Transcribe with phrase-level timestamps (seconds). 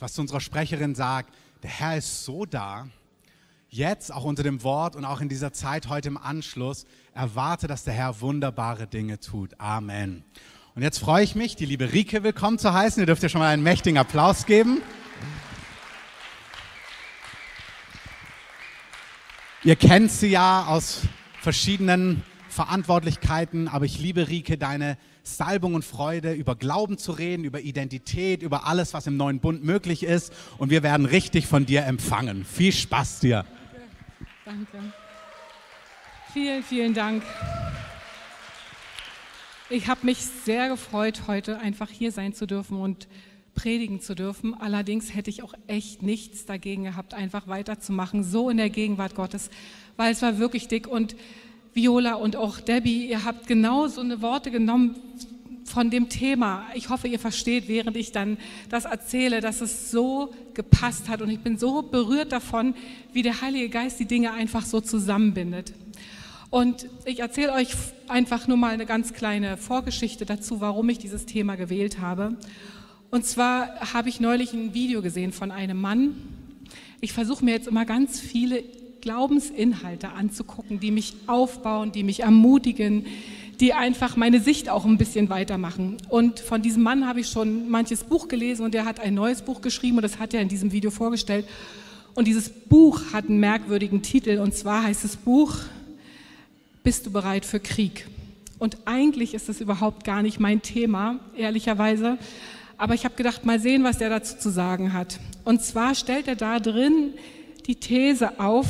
[0.00, 2.88] was zu unserer Sprecherin sagt, der Herr ist so da.
[3.68, 7.84] Jetzt, auch unter dem Wort und auch in dieser Zeit heute im Anschluss, erwarte, dass
[7.84, 9.58] der Herr wunderbare Dinge tut.
[9.60, 10.24] Amen.
[10.74, 13.02] Und jetzt freue ich mich, die liebe Rike willkommen zu heißen.
[13.02, 14.82] Ihr dürft ihr schon mal einen mächtigen Applaus geben.
[19.64, 21.02] Ihr kennt sie ja aus
[21.40, 27.60] verschiedenen Verantwortlichkeiten, aber ich liebe Rike, deine Salbung und Freude, über Glauben zu reden, über
[27.60, 30.32] Identität, über alles, was im neuen Bund möglich ist.
[30.58, 32.44] Und wir werden richtig von dir empfangen.
[32.44, 33.44] Viel Spaß dir.
[34.44, 34.66] Danke.
[34.72, 34.92] Danke.
[36.32, 37.22] Vielen, vielen Dank.
[39.70, 43.08] Ich habe mich sehr gefreut, heute einfach hier sein zu dürfen und
[43.54, 44.54] predigen zu dürfen.
[44.54, 49.50] Allerdings hätte ich auch echt nichts dagegen gehabt, einfach weiterzumachen, so in der Gegenwart Gottes,
[49.96, 51.16] weil es war wirklich dick und
[51.76, 54.96] Viola und auch Debbie, ihr habt genau so eine Worte genommen
[55.66, 56.64] von dem Thema.
[56.74, 58.38] Ich hoffe, ihr versteht, während ich dann
[58.70, 62.74] das erzähle, dass es so gepasst hat und ich bin so berührt davon,
[63.12, 65.74] wie der Heilige Geist die Dinge einfach so zusammenbindet.
[66.48, 67.72] Und ich erzähle euch
[68.08, 72.38] einfach nur mal eine ganz kleine Vorgeschichte dazu, warum ich dieses Thema gewählt habe.
[73.10, 76.16] Und zwar habe ich neulich ein Video gesehen von einem Mann.
[77.02, 78.64] Ich versuche mir jetzt immer ganz viele
[79.06, 83.06] Glaubensinhalte anzugucken, die mich aufbauen, die mich ermutigen,
[83.60, 85.98] die einfach meine Sicht auch ein bisschen weitermachen.
[86.08, 89.42] Und von diesem Mann habe ich schon manches Buch gelesen und der hat ein neues
[89.42, 91.46] Buch geschrieben und das hat er in diesem Video vorgestellt.
[92.16, 95.54] Und dieses Buch hat einen merkwürdigen Titel und zwar heißt das Buch
[96.82, 98.08] Bist du bereit für Krieg?
[98.58, 102.18] Und eigentlich ist das überhaupt gar nicht mein Thema, ehrlicherweise.
[102.76, 105.20] Aber ich habe gedacht, mal sehen, was der dazu zu sagen hat.
[105.44, 107.14] Und zwar stellt er da drin
[107.66, 108.66] die These auf,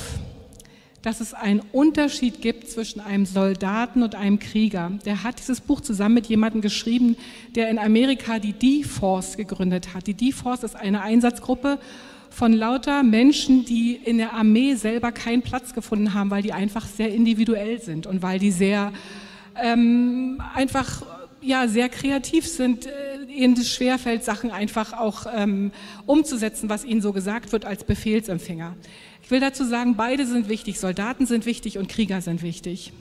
[1.06, 4.90] dass es einen Unterschied gibt zwischen einem Soldaten und einem Krieger.
[5.04, 7.16] Der hat dieses Buch zusammen mit jemandem geschrieben,
[7.54, 10.08] der in Amerika die D-Force gegründet hat.
[10.08, 11.78] Die D-Force ist eine Einsatzgruppe
[12.28, 16.84] von lauter Menschen, die in der Armee selber keinen Platz gefunden haben, weil die einfach
[16.84, 18.92] sehr individuell sind und weil die sehr
[19.62, 21.02] ähm, einfach
[21.40, 22.90] ja, sehr kreativ sind, äh,
[23.32, 25.70] ihnen es schwerfällt, Sachen einfach auch ähm,
[26.04, 28.74] umzusetzen, was ihnen so gesagt wird als Befehlsempfänger.
[29.26, 30.78] Ich will dazu sagen, beide sind wichtig.
[30.78, 32.92] Soldaten sind wichtig und Krieger sind wichtig.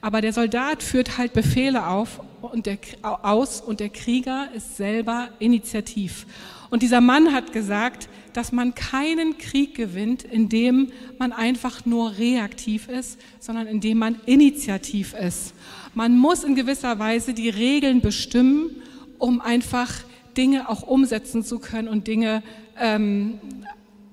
[0.00, 5.28] Aber der Soldat führt halt Befehle auf und der, aus und der Krieger ist selber
[5.38, 6.24] initiativ.
[6.70, 12.88] Und dieser Mann hat gesagt, dass man keinen Krieg gewinnt, indem man einfach nur reaktiv
[12.88, 15.52] ist, sondern indem man initiativ ist.
[15.92, 18.70] Man muss in gewisser Weise die Regeln bestimmen,
[19.18, 19.92] um einfach
[20.38, 22.42] Dinge auch umsetzen zu können und Dinge
[22.80, 23.38] ähm,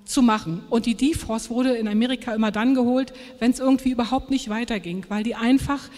[0.07, 0.63] zu machen.
[0.69, 5.05] Und die D-Force wurde in Amerika immer dann geholt, wenn es irgendwie überhaupt nicht weiterging,
[5.09, 5.89] weil die einfach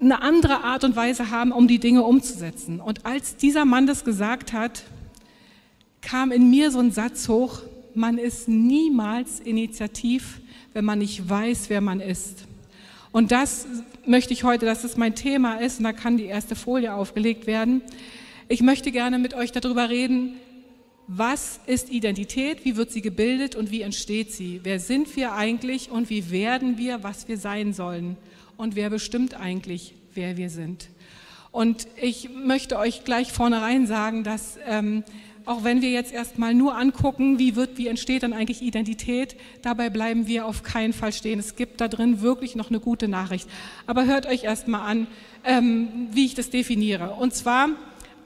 [0.00, 2.80] eine andere Art und Weise haben, um die Dinge umzusetzen.
[2.80, 4.84] Und als dieser Mann das gesagt hat,
[6.02, 7.60] kam in mir so ein Satz hoch,
[7.94, 10.40] man ist niemals initiativ,
[10.72, 12.44] wenn man nicht weiß, wer man ist.
[13.12, 13.66] Und das
[14.04, 17.46] möchte ich heute, dass es mein Thema ist, und da kann die erste Folie aufgelegt
[17.46, 17.80] werden.
[18.48, 20.34] Ich möchte gerne mit euch darüber reden,
[21.06, 24.60] was ist Identität, wie wird sie gebildet und wie entsteht sie?
[24.62, 28.16] Wer sind wir eigentlich und wie werden wir, was wir sein sollen?
[28.56, 30.88] Und wer bestimmt eigentlich, wer wir sind?
[31.50, 35.04] Und ich möchte euch gleich vornherein sagen, dass ähm,
[35.46, 39.90] auch wenn wir jetzt erstmal nur angucken, wie wird, wie entsteht dann eigentlich Identität, dabei
[39.90, 41.38] bleiben wir auf keinen Fall stehen.
[41.38, 43.48] Es gibt da drin wirklich noch eine gute Nachricht.
[43.86, 45.06] Aber hört euch erstmal an,
[45.44, 47.10] ähm, wie ich das definiere.
[47.10, 47.68] Und zwar,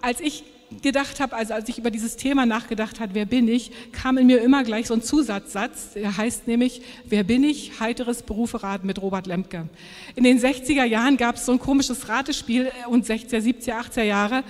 [0.01, 0.45] als ich
[0.83, 4.27] gedacht habe, also als ich über dieses Thema nachgedacht habe, wer bin ich, kam in
[4.27, 7.81] mir immer gleich so ein Zusatzsatz, der heißt nämlich, wer bin ich?
[7.81, 9.69] Heiteres Beruferat mit Robert Lemke.
[10.15, 14.03] In den 60er Jahren gab es so ein komisches Ratespiel äh, und 60er, 70er, 80er
[14.03, 14.45] Jahre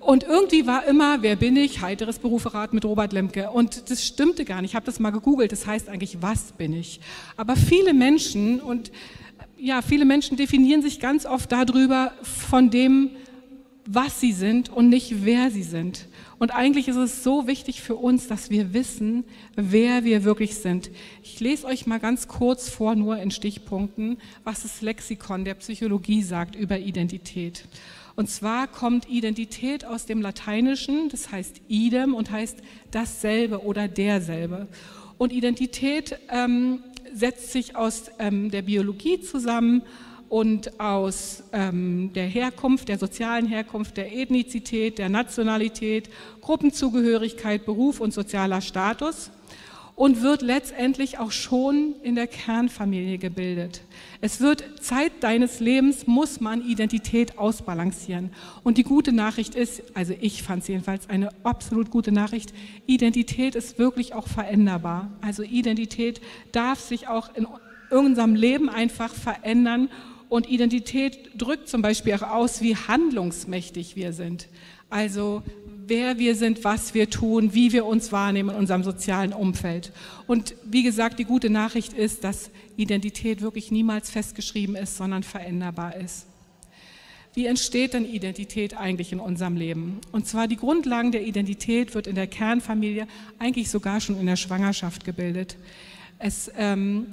[0.00, 1.80] und irgendwie war immer, wer bin ich?
[1.82, 3.50] Heiteres Beruferat mit Robert Lemke.
[3.50, 4.70] Und das stimmte gar nicht.
[4.70, 5.52] Ich habe das mal gegoogelt.
[5.52, 7.00] Das heißt eigentlich, was bin ich?
[7.36, 8.92] Aber viele Menschen und
[9.58, 13.10] ja, viele Menschen definieren sich ganz oft darüber von dem,
[13.90, 16.08] was sie sind und nicht wer sie sind.
[16.38, 19.24] Und eigentlich ist es so wichtig für uns, dass wir wissen,
[19.56, 20.90] wer wir wirklich sind.
[21.22, 26.22] Ich lese euch mal ganz kurz vor, nur in Stichpunkten, was das Lexikon der Psychologie
[26.22, 27.64] sagt über Identität.
[28.14, 32.58] Und zwar kommt Identität aus dem Lateinischen, das heißt idem und heißt
[32.90, 34.68] dasselbe oder derselbe.
[35.16, 36.80] Und Identität ähm,
[37.14, 39.80] setzt sich aus ähm, der Biologie zusammen
[40.28, 46.10] und aus ähm, der Herkunft, der sozialen Herkunft, der Ethnizität, der Nationalität,
[46.40, 49.30] Gruppenzugehörigkeit, Beruf und sozialer Status.
[49.98, 53.82] und wird letztendlich auch schon in der Kernfamilie gebildet.
[54.20, 58.30] Es wird Zeit deines Lebens, muss man Identität ausbalancieren.
[58.62, 62.54] Und die gute Nachricht ist, also ich fand es jedenfalls eine absolut gute Nachricht,
[62.86, 65.10] Identität ist wirklich auch veränderbar.
[65.20, 66.20] Also Identität
[66.52, 67.48] darf sich auch in
[67.90, 69.88] unserem Leben einfach verändern.
[70.28, 74.48] Und Identität drückt zum Beispiel auch aus, wie handlungsmächtig wir sind.
[74.90, 75.42] Also
[75.86, 79.92] wer wir sind, was wir tun, wie wir uns wahrnehmen in unserem sozialen Umfeld.
[80.26, 85.96] Und wie gesagt, die gute Nachricht ist, dass Identität wirklich niemals festgeschrieben ist, sondern veränderbar
[85.96, 86.26] ist.
[87.34, 90.00] Wie entsteht denn Identität eigentlich in unserem Leben?
[90.12, 93.06] Und zwar die Grundlagen der Identität wird in der Kernfamilie
[93.38, 95.56] eigentlich sogar schon in der Schwangerschaft gebildet.
[96.18, 97.06] Es ähm,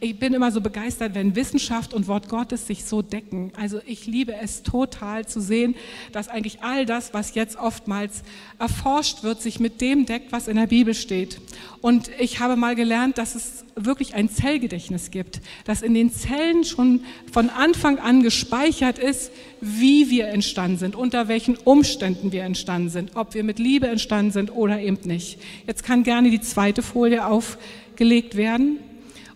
[0.00, 3.52] ich bin immer so begeistert, wenn Wissenschaft und Wort Gottes sich so decken.
[3.56, 5.74] Also ich liebe es total zu sehen,
[6.12, 8.22] dass eigentlich all das, was jetzt oftmals
[8.58, 11.40] erforscht wird, sich mit dem deckt, was in der Bibel steht.
[11.80, 16.64] Und ich habe mal gelernt, dass es wirklich ein Zellgedächtnis gibt, dass in den Zellen
[16.64, 22.88] schon von Anfang an gespeichert ist, wie wir entstanden sind, unter welchen Umständen wir entstanden
[22.88, 25.40] sind, ob wir mit Liebe entstanden sind oder eben nicht.
[25.66, 28.78] Jetzt kann gerne die zweite Folie aufgelegt werden.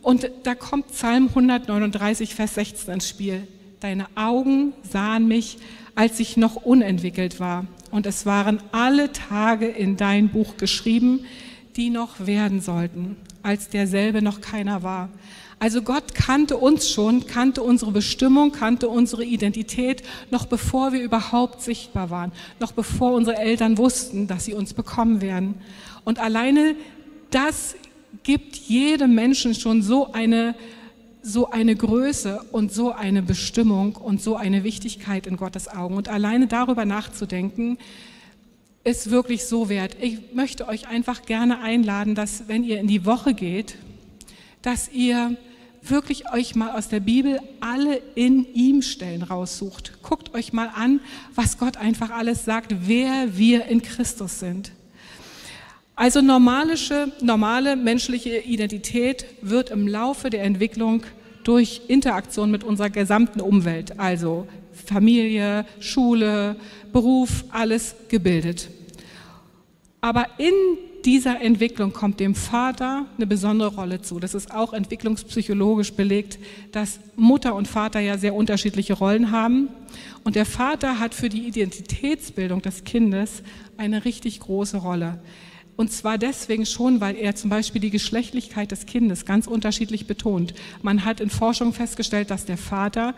[0.03, 3.47] Und da kommt Psalm 139, Vers 16 ins Spiel.
[3.81, 5.59] Deine Augen sahen mich,
[5.95, 7.67] als ich noch unentwickelt war.
[7.93, 11.25] Und es waren alle Tage in dein Buch geschrieben,
[11.77, 15.09] die noch werden sollten, als derselbe noch keiner war.
[15.59, 20.03] Also Gott kannte uns schon, kannte unsere Bestimmung, kannte unsere Identität,
[20.33, 25.21] noch bevor wir überhaupt sichtbar waren, noch bevor unsere Eltern wussten, dass sie uns bekommen
[25.21, 25.55] werden.
[26.05, 26.75] Und alleine
[27.31, 27.77] das
[28.23, 30.55] gibt jedem Menschen schon so eine,
[31.23, 35.97] so eine Größe und so eine Bestimmung und so eine Wichtigkeit in Gottes Augen.
[35.97, 37.79] Und alleine darüber nachzudenken,
[38.85, 39.97] ist wirklich so wert.
[40.01, 43.77] Ich möchte euch einfach gerne einladen, dass wenn ihr in die Woche geht,
[44.63, 45.37] dass ihr
[45.83, 50.03] wirklich euch mal aus der Bibel alle in ihm Stellen raussucht.
[50.03, 51.01] Guckt euch mal an,
[51.35, 54.73] was Gott einfach alles sagt, wer wir in Christus sind.
[55.95, 61.03] Also normale menschliche Identität wird im Laufe der Entwicklung
[61.45, 66.57] durch Interaktion mit unserer gesamten Umwelt, also Familie, Schule,
[66.93, 68.69] Beruf, alles gebildet.
[70.01, 70.53] Aber in
[71.05, 74.19] dieser Entwicklung kommt dem Vater eine besondere Rolle zu.
[74.21, 76.39] Das ist auch entwicklungspsychologisch belegt,
[76.71, 79.69] dass Mutter und Vater ja sehr unterschiedliche Rollen haben.
[80.25, 83.43] Und der Vater hat für die Identitätsbildung des Kindes
[83.77, 85.21] eine richtig große Rolle.
[85.77, 90.55] Und zwar deswegen schon, weil er zum Beispiel die Geschlechtlichkeit des Kindes ganz unterschiedlich betont.
[90.83, 93.15] Man hat in Forschung festgestellt, dass der Vater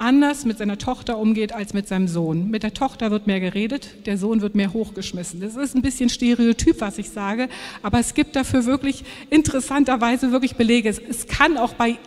[0.00, 2.50] anders mit seiner Tochter umgeht als mit seinem Sohn.
[2.50, 5.40] Mit der Tochter wird mehr geredet, der Sohn wird mehr hochgeschmissen.
[5.40, 7.48] Das ist ein bisschen Stereotyp, was ich sage,
[7.82, 10.88] aber es gibt dafür wirklich interessanterweise wirklich Belege.
[10.88, 11.98] Es kann auch bei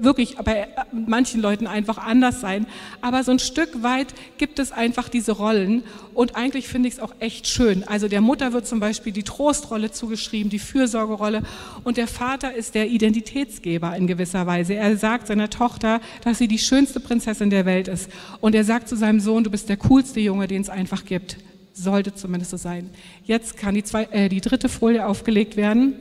[0.00, 2.66] wirklich bei manchen Leuten einfach anders sein.
[3.00, 4.08] Aber so ein Stück weit
[4.38, 5.82] gibt es einfach diese Rollen.
[6.14, 7.84] Und eigentlich finde ich es auch echt schön.
[7.86, 11.42] Also der Mutter wird zum Beispiel die Trostrolle zugeschrieben, die Fürsorgerolle.
[11.84, 14.74] Und der Vater ist der Identitätsgeber in gewisser Weise.
[14.74, 18.10] Er sagt seiner Tochter, dass sie die schönste Prinzessin der Welt ist.
[18.40, 21.36] Und er sagt zu seinem Sohn, du bist der coolste Junge, den es einfach gibt.
[21.74, 22.90] Sollte zumindest so sein.
[23.24, 25.94] Jetzt kann die, zwei, äh, die dritte Folie aufgelegt werden.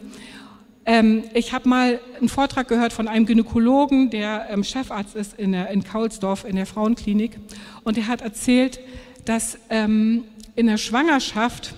[0.86, 5.52] Ähm, ich habe mal einen Vortrag gehört von einem Gynäkologen, der ähm, Chefarzt ist in,
[5.52, 7.38] der, in Kaulsdorf in der Frauenklinik.
[7.84, 8.80] Und er hat erzählt,
[9.26, 10.24] dass ähm,
[10.56, 11.76] in der Schwangerschaft,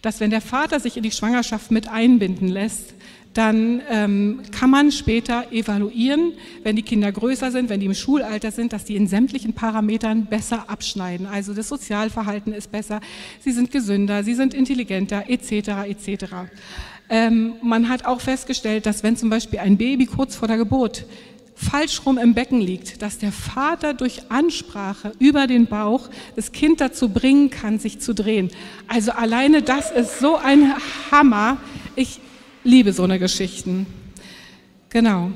[0.00, 2.94] dass wenn der Vater sich in die Schwangerschaft mit einbinden lässt,
[3.36, 8.50] dann ähm, kann man später evaluieren, wenn die Kinder größer sind, wenn die im Schulalter
[8.50, 11.26] sind, dass die in sämtlichen Parametern besser abschneiden.
[11.26, 13.02] Also das Sozialverhalten ist besser,
[13.40, 15.68] sie sind gesünder, sie sind intelligenter, etc.
[15.86, 16.24] etc.
[17.08, 21.04] Ähm, man hat auch festgestellt, dass wenn zum Beispiel ein Baby kurz vor der Geburt
[21.56, 26.80] falsch rum im Becken liegt, dass der Vater durch Ansprache über den Bauch das Kind
[26.80, 28.50] dazu bringen kann, sich zu drehen.
[28.88, 30.74] Also alleine das ist so ein
[31.10, 31.56] Hammer.
[31.96, 32.20] Ich
[32.62, 33.86] liebe so eine Geschichten.
[34.90, 35.32] Genau.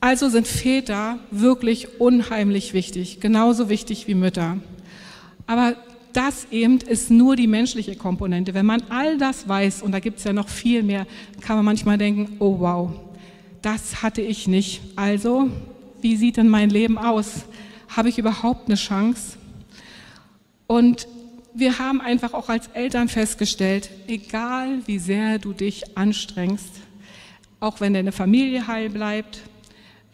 [0.00, 4.56] Also sind Väter wirklich unheimlich wichtig, genauso wichtig wie Mütter.
[5.46, 5.76] Aber
[6.12, 8.54] das eben ist nur die menschliche Komponente.
[8.54, 11.06] Wenn man all das weiß, und da gibt es ja noch viel mehr,
[11.40, 12.90] kann man manchmal denken, oh wow,
[13.62, 14.80] das hatte ich nicht.
[14.96, 15.50] Also,
[16.00, 17.44] wie sieht denn mein Leben aus?
[17.88, 19.38] Habe ich überhaupt eine Chance?
[20.66, 21.06] Und
[21.54, 26.80] wir haben einfach auch als Eltern festgestellt, egal wie sehr du dich anstrengst,
[27.60, 29.40] auch wenn deine Familie heil bleibt,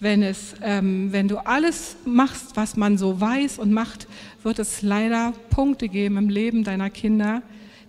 [0.00, 4.06] wenn, es, ähm, wenn du alles machst, was man so weiß und macht,
[4.42, 7.42] wird es leider Punkte geben im Leben deiner Kinder,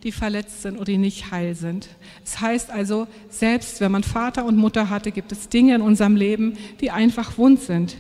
[0.04, 1.90] die verletzt sind oder die nicht heil sind.
[2.26, 6.16] Es heißt also, selbst wenn man Vater und Mutter hatte, gibt es Dinge in unserem
[6.16, 7.98] Leben, die einfach wund sind.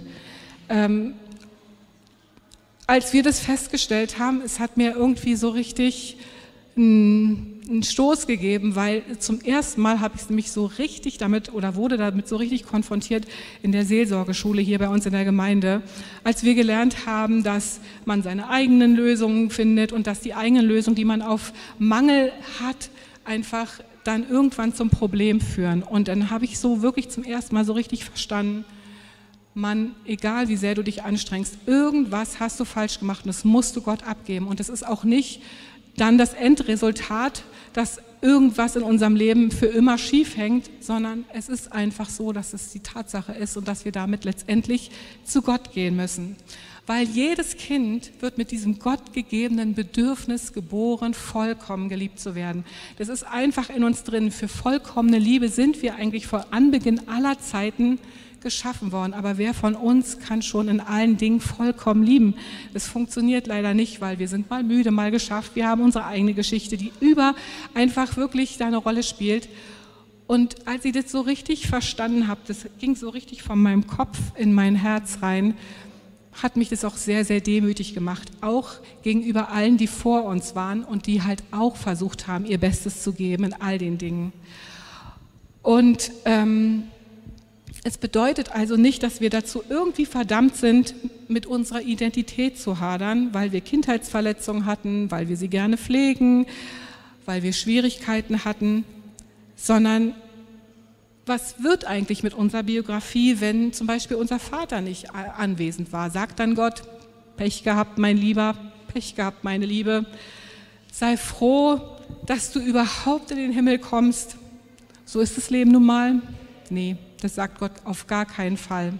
[0.69, 1.13] Ähm,
[2.87, 6.17] als wir das festgestellt haben, es hat mir irgendwie so richtig
[7.69, 11.97] einen Stoß gegeben, weil zum ersten Mal habe ich mich so richtig damit oder wurde
[11.97, 13.25] damit so richtig konfrontiert
[13.61, 15.83] in der Seelsorgeschule hier bei uns in der Gemeinde,
[16.23, 20.95] als wir gelernt haben, dass man seine eigenen Lösungen findet und dass die eigenen Lösungen,
[20.95, 22.89] die man auf Mangel hat,
[23.23, 23.69] einfach
[24.03, 25.83] dann irgendwann zum Problem führen.
[25.83, 28.65] Und dann habe ich so wirklich zum ersten Mal so richtig verstanden,
[29.53, 33.75] Mann, egal wie sehr du dich anstrengst, irgendwas hast du falsch gemacht und das musst
[33.75, 34.47] du Gott abgeben.
[34.47, 35.41] Und es ist auch nicht
[35.97, 41.71] dann das Endresultat, dass irgendwas in unserem Leben für immer schief hängt, sondern es ist
[41.71, 44.91] einfach so, dass es die Tatsache ist und dass wir damit letztendlich
[45.23, 46.35] zu Gott gehen müssen.
[46.85, 52.65] Weil jedes Kind wird mit diesem gottgegebenen Bedürfnis geboren, vollkommen geliebt zu werden.
[52.97, 54.31] Das ist einfach in uns drin.
[54.31, 57.99] Für vollkommene Liebe sind wir eigentlich vor Anbeginn aller Zeiten
[58.41, 59.13] geschaffen worden.
[59.13, 62.35] Aber wer von uns kann schon in allen Dingen vollkommen lieben?
[62.73, 65.55] Es funktioniert leider nicht, weil wir sind mal müde, mal geschafft.
[65.55, 67.35] Wir haben unsere eigene Geschichte, die über
[67.73, 69.49] einfach wirklich da eine Rolle spielt.
[70.27, 74.17] Und als ich das so richtig verstanden habe, das ging so richtig von meinem Kopf
[74.35, 75.55] in mein Herz rein,
[76.43, 78.31] hat mich das auch sehr, sehr demütig gemacht.
[78.41, 83.01] Auch gegenüber allen, die vor uns waren und die halt auch versucht haben, ihr Bestes
[83.03, 84.31] zu geben in all den Dingen.
[85.61, 86.83] Und ähm,
[87.83, 90.93] es bedeutet also nicht, dass wir dazu irgendwie verdammt sind,
[91.29, 96.45] mit unserer Identität zu hadern, weil wir Kindheitsverletzungen hatten, weil wir sie gerne pflegen,
[97.25, 98.83] weil wir Schwierigkeiten hatten,
[99.55, 100.13] sondern
[101.25, 106.09] was wird eigentlich mit unserer Biografie, wenn zum Beispiel unser Vater nicht anwesend war?
[106.09, 106.81] Sagt dann Gott,
[107.37, 108.55] Pech gehabt, mein Lieber,
[108.91, 110.05] Pech gehabt, meine Liebe,
[110.91, 111.79] sei froh,
[112.25, 114.37] dass du überhaupt in den Himmel kommst.
[115.05, 116.21] So ist das Leben nun mal.
[116.69, 118.93] Nee, das sagt Gott auf gar keinen Fall.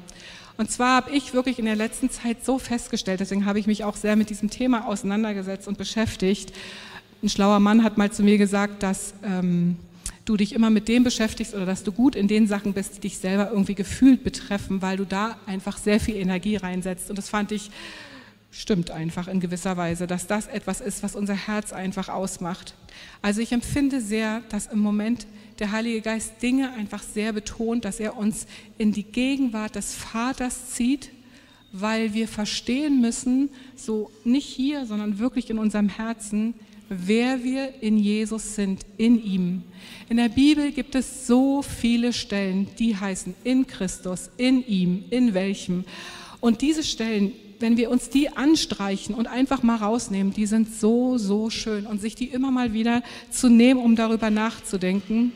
[0.57, 3.85] Und zwar habe ich wirklich in der letzten Zeit so festgestellt, deswegen habe ich mich
[3.85, 6.51] auch sehr mit diesem Thema auseinandergesetzt und beschäftigt.
[7.23, 9.77] Ein schlauer Mann hat mal zu mir gesagt, dass ähm,
[10.25, 13.01] du dich immer mit dem beschäftigst oder dass du gut in den Sachen bist, die
[13.01, 17.09] dich selber irgendwie gefühlt betreffen, weil du da einfach sehr viel Energie reinsetzt.
[17.09, 17.71] Und das fand ich
[18.51, 22.73] stimmt einfach in gewisser Weise, dass das etwas ist, was unser Herz einfach ausmacht.
[23.21, 25.27] Also ich empfinde sehr, dass im Moment
[25.59, 30.71] der Heilige Geist Dinge einfach sehr betont, dass er uns in die Gegenwart des Vaters
[30.71, 31.11] zieht,
[31.71, 36.55] weil wir verstehen müssen, so nicht hier, sondern wirklich in unserem Herzen,
[36.87, 39.63] wer wir in Jesus sind, in ihm.
[40.09, 45.35] In der Bibel gibt es so viele Stellen, die heißen in Christus, in ihm, in
[45.35, 45.85] welchem.
[46.39, 51.17] Und diese Stellen, wenn wir uns die anstreichen und einfach mal rausnehmen, die sind so,
[51.17, 51.85] so schön.
[51.85, 55.33] Und sich die immer mal wieder zu nehmen, um darüber nachzudenken.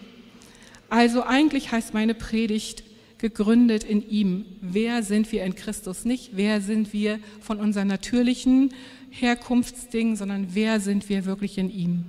[0.90, 2.84] Also eigentlich heißt meine Predigt,
[3.24, 4.46] gegründet in ihm.
[4.60, 6.04] Wer sind wir in Christus?
[6.04, 8.74] Nicht wer sind wir von unseren natürlichen
[9.12, 12.04] Herkunftsdingen, sondern wer sind wir wirklich in ihm?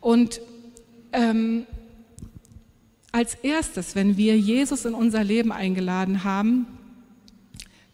[0.00, 0.40] Und
[1.12, 1.66] ähm,
[3.12, 6.66] als erstes, wenn wir Jesus in unser Leben eingeladen haben,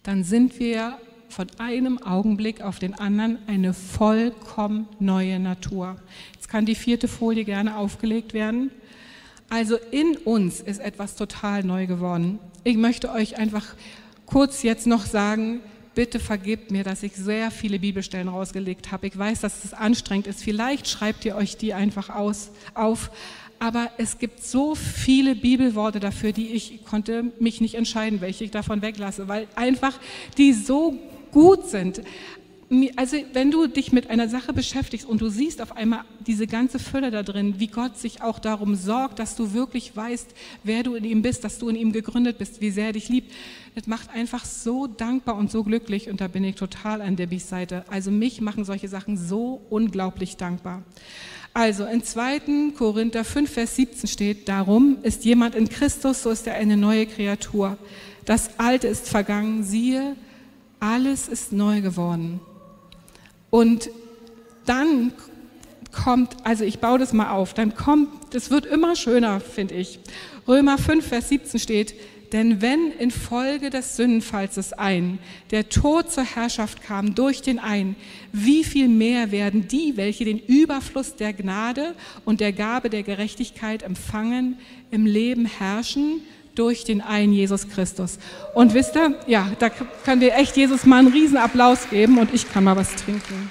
[0.04, 0.98] dann sind wir
[1.30, 5.96] von einem Augenblick auf den anderen eine vollkommen neue Natur.
[6.34, 8.70] Jetzt kann die vierte Folie gerne aufgelegt werden.
[9.48, 12.38] Also in uns ist etwas total neu geworden.
[12.64, 13.74] Ich möchte euch einfach
[14.26, 15.60] kurz jetzt noch sagen,
[15.94, 19.06] bitte vergebt mir, dass ich sehr viele Bibelstellen rausgelegt habe.
[19.06, 20.42] Ich weiß, dass es anstrengend ist.
[20.42, 23.10] Vielleicht schreibt ihr euch die einfach aus, auf.
[23.58, 28.50] Aber es gibt so viele Bibelworte dafür, die ich konnte mich nicht entscheiden, welche ich
[28.50, 29.98] davon weglasse, weil einfach
[30.38, 30.98] die so
[31.32, 32.02] gut sind.
[32.94, 36.78] Also wenn du dich mit einer Sache beschäftigst und du siehst auf einmal diese ganze
[36.78, 40.28] Fülle da drin, wie Gott sich auch darum sorgt, dass du wirklich weißt,
[40.62, 43.08] wer du in ihm bist, dass du in ihm gegründet bist, wie sehr er dich
[43.08, 43.32] liebt,
[43.74, 47.48] das macht einfach so dankbar und so glücklich und da bin ich total an Debbys
[47.48, 47.84] Seite.
[47.90, 50.84] Also mich machen solche Sachen so unglaublich dankbar.
[51.52, 52.70] Also in 2.
[52.78, 57.06] Korinther 5, Vers 17 steht, darum ist jemand in Christus, so ist er eine neue
[57.06, 57.76] Kreatur.
[58.24, 60.14] Das Alte ist vergangen, siehe,
[60.80, 62.40] alles ist neu geworden.
[63.50, 63.90] Und
[64.66, 65.12] dann
[65.92, 69.98] kommt, also ich baue das mal auf, dann kommt, das wird immer schöner, finde ich.
[70.46, 71.94] Römer 5, Vers 17 steht,
[72.32, 75.18] denn wenn infolge des Sündenfalls ein
[75.50, 77.96] der Tod zur Herrschaft kam durch den einen,
[78.32, 81.94] wie viel mehr werden die, welche den Überfluss der Gnade
[82.24, 84.58] und der Gabe der Gerechtigkeit empfangen,
[84.92, 86.22] im Leben herrschen
[86.54, 88.18] durch den einen Jesus Christus.
[88.54, 92.34] Und wisst ihr, ja, da können wir echt Jesus mal einen riesen Applaus geben und
[92.34, 93.50] ich kann mal was trinken.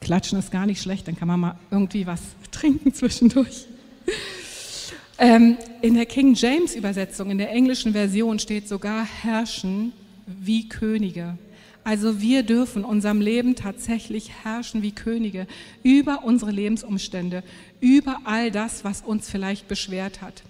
[0.00, 3.66] Klatschen ist gar nicht schlecht, dann kann man mal irgendwie was trinken zwischendurch.
[5.18, 9.92] Ähm, in der King James Übersetzung, in der englischen Version steht sogar herrschen
[10.26, 11.36] wie Könige.
[11.82, 15.46] Also wir dürfen unserem Leben tatsächlich herrschen wie Könige
[15.82, 17.42] über unsere Lebensumstände,
[17.80, 20.42] über all das, was uns vielleicht beschwert hat.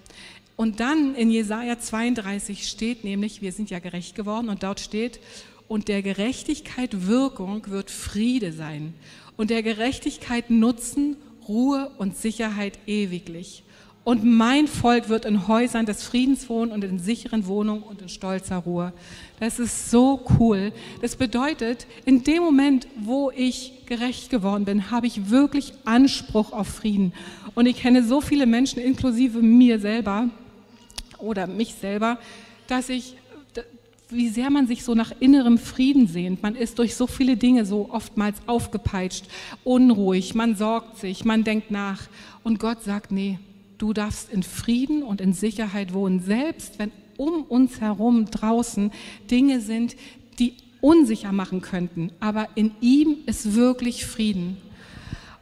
[0.56, 5.20] Und dann in Jesaja 32 steht nämlich, wir sind ja gerecht geworden und dort steht,
[5.68, 8.92] und der Gerechtigkeit Wirkung wird Friede sein
[9.36, 13.62] und der Gerechtigkeit Nutzen, Ruhe und Sicherheit ewiglich.
[14.02, 18.08] Und mein Volk wird in Häusern des Friedens wohnen und in sicheren Wohnungen und in
[18.08, 18.92] stolzer Ruhe.
[19.40, 20.72] Das ist so cool.
[21.02, 26.68] Das bedeutet, in dem Moment, wo ich gerecht geworden bin, habe ich wirklich Anspruch auf
[26.68, 27.12] Frieden.
[27.54, 30.28] Und ich kenne so viele Menschen, inklusive mir selber
[31.18, 32.18] oder mich selber,
[32.68, 33.16] dass ich
[34.12, 36.42] wie sehr man sich so nach innerem Frieden sehnt.
[36.42, 39.26] Man ist durch so viele Dinge so oftmals aufgepeitscht,
[39.62, 42.08] unruhig, man sorgt sich, man denkt nach.
[42.42, 43.38] Und Gott sagt, nee,
[43.80, 48.92] du darfst in Frieden und in Sicherheit wohnen, selbst wenn um uns herum draußen
[49.30, 49.96] Dinge sind,
[50.38, 52.12] die unsicher machen könnten.
[52.20, 54.56] Aber in ihm ist wirklich Frieden.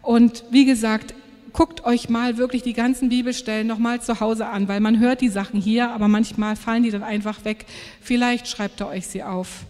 [0.03, 1.15] Und wie gesagt,
[1.53, 5.29] guckt euch mal wirklich die ganzen Bibelstellen nochmal zu Hause an, weil man hört die
[5.29, 7.67] Sachen hier, aber manchmal fallen die dann einfach weg.
[8.01, 9.65] Vielleicht schreibt ihr euch sie auf.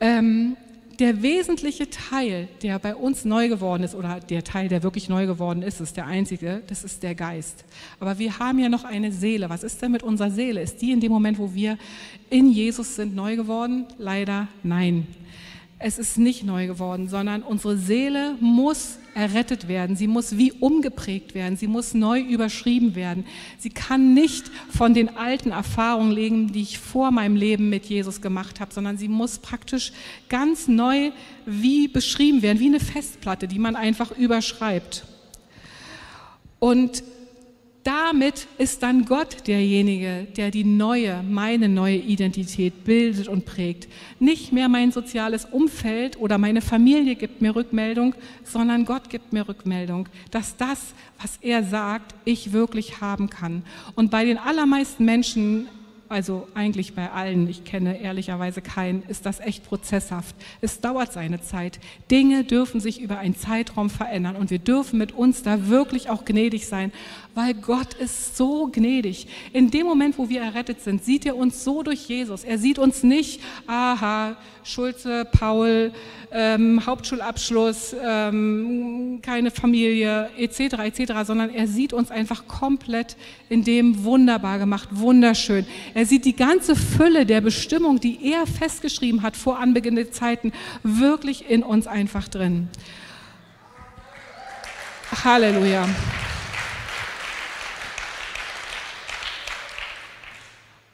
[0.00, 0.56] Ähm,
[0.98, 5.26] der wesentliche Teil, der bei uns neu geworden ist, oder der Teil, der wirklich neu
[5.26, 7.64] geworden ist, ist der einzige, das ist der Geist.
[8.00, 9.50] Aber wir haben ja noch eine Seele.
[9.50, 10.62] Was ist denn mit unserer Seele?
[10.62, 11.78] Ist die in dem Moment, wo wir
[12.30, 13.86] in Jesus sind, neu geworden?
[13.98, 15.06] Leider nein
[15.78, 19.96] es ist nicht neu geworden, sondern unsere Seele muss errettet werden.
[19.96, 21.56] Sie muss wie umgeprägt werden.
[21.56, 23.24] Sie muss neu überschrieben werden.
[23.58, 28.20] Sie kann nicht von den alten Erfahrungen leben, die ich vor meinem Leben mit Jesus
[28.20, 29.92] gemacht habe, sondern sie muss praktisch
[30.28, 31.12] ganz neu
[31.46, 35.06] wie beschrieben werden, wie eine Festplatte, die man einfach überschreibt.
[36.58, 37.02] Und
[37.86, 43.86] damit ist dann Gott derjenige, der die neue, meine neue Identität bildet und prägt.
[44.18, 49.46] Nicht mehr mein soziales Umfeld oder meine Familie gibt mir Rückmeldung, sondern Gott gibt mir
[49.46, 53.62] Rückmeldung, dass das, was er sagt, ich wirklich haben kann.
[53.94, 55.68] Und bei den allermeisten Menschen
[56.08, 60.34] also eigentlich bei allen, ich kenne ehrlicherweise keinen, ist das echt prozesshaft.
[60.60, 61.80] Es dauert seine Zeit.
[62.10, 66.24] Dinge dürfen sich über einen Zeitraum verändern und wir dürfen mit uns da wirklich auch
[66.24, 66.92] gnädig sein,
[67.34, 69.28] weil Gott ist so gnädig.
[69.52, 72.44] In dem Moment, wo wir errettet sind, sieht er uns so durch Jesus.
[72.44, 75.92] Er sieht uns nicht, aha, Schulze, Paul,
[76.32, 83.16] ähm, Hauptschulabschluss, ähm, keine Familie, etc., etc., sondern er sieht uns einfach komplett
[83.48, 85.64] in dem wunderbar gemacht, wunderschön.
[85.94, 90.52] Er sieht die ganze Fülle der Bestimmung, die er festgeschrieben hat vor Anbeginn der Zeiten,
[90.82, 92.68] wirklich in uns einfach drin.
[95.24, 95.88] Halleluja.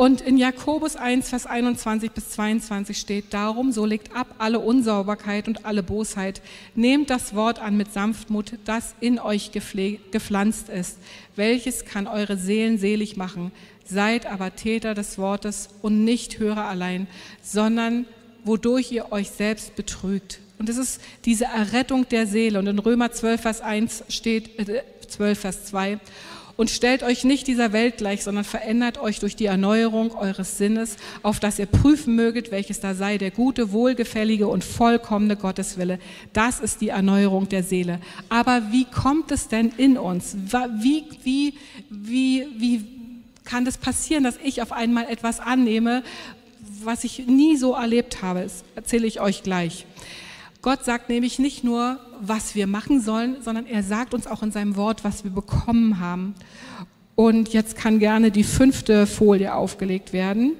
[0.02, 5.46] Und in Jakobus 1, Vers 21 bis 22 steht darum, so legt ab alle Unsauberkeit
[5.46, 6.42] und alle Bosheit,
[6.74, 10.98] nehmt das Wort an mit Sanftmut, das in euch gepflanzt ist,
[11.36, 13.52] welches kann eure Seelen selig machen.
[13.84, 17.06] Seid aber Täter des Wortes und nicht Hörer allein,
[17.40, 18.06] sondern
[18.42, 20.40] wodurch ihr euch selbst betrügt.
[20.58, 22.58] Und es ist diese Errettung der Seele.
[22.58, 26.00] Und in Römer 12, Vers 1 steht, äh, 12, Vers 2,
[26.62, 30.96] und stellt euch nicht dieser Welt gleich, sondern verändert euch durch die Erneuerung eures Sinnes,
[31.24, 35.98] auf dass ihr prüfen möget, welches da sei der gute, wohlgefällige und vollkommene Gotteswille.
[36.32, 37.98] Das ist die Erneuerung der Seele.
[38.28, 40.36] Aber wie kommt es denn in uns?
[40.80, 41.54] Wie, wie,
[41.90, 42.84] wie, wie
[43.44, 46.04] kann das passieren, dass ich auf einmal etwas annehme,
[46.84, 48.42] was ich nie so erlebt habe?
[48.42, 49.84] Das erzähle ich euch gleich.
[50.62, 54.52] Gott sagt nämlich nicht nur, was wir machen sollen, sondern er sagt uns auch in
[54.52, 56.36] seinem Wort, was wir bekommen haben.
[57.16, 60.52] Und jetzt kann gerne die fünfte Folie aufgelegt werden.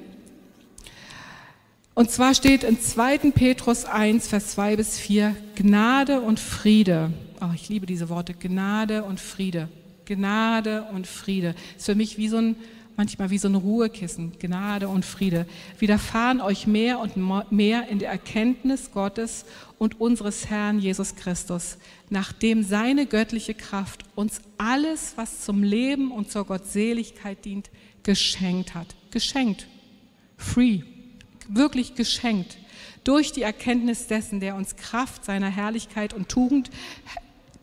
[1.95, 3.19] Und zwar steht in 2.
[3.31, 7.13] Petrus 1, Vers 2 bis 4, Gnade und Friede.
[7.41, 9.69] Oh, ich liebe diese Worte, Gnade und Friede.
[10.05, 11.55] Gnade und Friede.
[11.77, 12.57] Ist für mich wie so ein
[12.97, 15.47] manchmal wie so ein Ruhekissen, Gnade und Friede,
[15.79, 17.17] widerfahren euch mehr und
[17.51, 19.45] mehr in der Erkenntnis Gottes
[19.79, 21.79] und unseres Herrn Jesus Christus,
[22.11, 27.71] nachdem seine göttliche Kraft uns alles, was zum Leben und zur Gottseligkeit dient,
[28.03, 28.95] geschenkt hat.
[29.11, 29.67] Geschenkt.
[30.37, 30.81] Free.
[31.49, 32.59] Wirklich geschenkt.
[33.05, 36.71] Durch die Erkenntnis dessen, der uns Kraft seiner Herrlichkeit und Tugend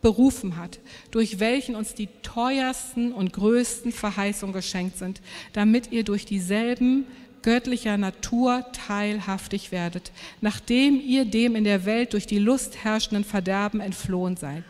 [0.01, 0.79] berufen hat,
[1.12, 5.21] durch welchen uns die teuersten und größten Verheißungen geschenkt sind,
[5.53, 7.05] damit ihr durch dieselben
[7.41, 13.79] göttlicher Natur teilhaftig werdet, nachdem ihr dem in der Welt durch die Lust herrschenden Verderben
[13.79, 14.63] entflohen seid.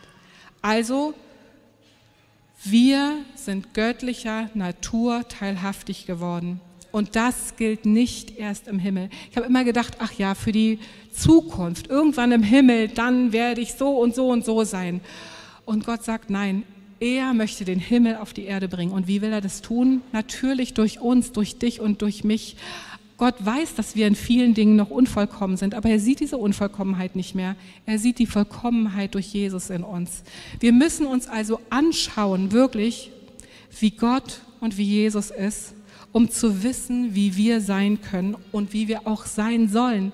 [0.62, 1.14] Also,
[2.62, 6.60] wir sind göttlicher Natur teilhaftig geworden.
[6.92, 9.10] Und das gilt nicht erst im Himmel.
[9.30, 10.78] Ich habe immer gedacht, ach ja, für die
[11.12, 15.00] Zukunft, irgendwann im Himmel, dann werde ich so und so und so sein.
[15.64, 16.64] Und Gott sagt, nein,
[17.00, 18.92] er möchte den Himmel auf die Erde bringen.
[18.92, 20.02] Und wie will er das tun?
[20.12, 22.56] Natürlich durch uns, durch dich und durch mich.
[23.16, 27.16] Gott weiß, dass wir in vielen Dingen noch unvollkommen sind, aber er sieht diese Unvollkommenheit
[27.16, 27.54] nicht mehr.
[27.84, 30.22] Er sieht die Vollkommenheit durch Jesus in uns.
[30.58, 33.10] Wir müssen uns also anschauen, wirklich,
[33.78, 35.74] wie Gott und wie Jesus ist,
[36.12, 40.12] um zu wissen, wie wir sein können und wie wir auch sein sollen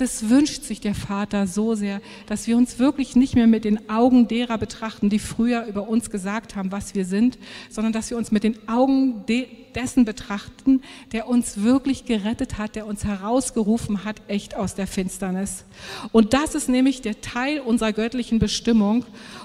[0.00, 3.90] das wünscht sich der Vater so sehr, dass wir uns wirklich nicht mehr mit den
[3.90, 7.38] Augen derer betrachten, die früher über uns gesagt haben, was wir sind,
[7.68, 12.74] sondern dass wir uns mit den Augen de dessen betrachten, der uns wirklich gerettet hat,
[12.74, 15.64] der uns herausgerufen hat, echt aus der Finsternis.
[16.10, 19.04] Und das ist nämlich der Teil unserer göttlichen Bestimmung.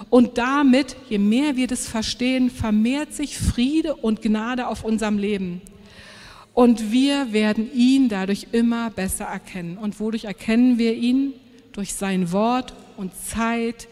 [0.10, 5.62] Und damit, je mehr wir das verstehen, vermehrt sich Friede und Gnade auf unserem Leben.
[6.56, 9.78] Und wir werden ihn dadurch immer besser erkennen.
[9.78, 11.34] Und wodurch erkennen wir ihn?
[11.74, 13.90] Durch sein Wort und Zeit,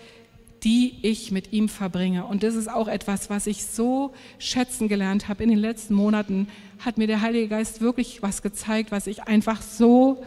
[0.63, 2.25] die ich mit ihm verbringe.
[2.25, 6.47] Und das ist auch etwas, was ich so schätzen gelernt habe in den letzten Monaten,
[6.79, 10.23] hat mir der Heilige Geist wirklich was gezeigt, was ich einfach so,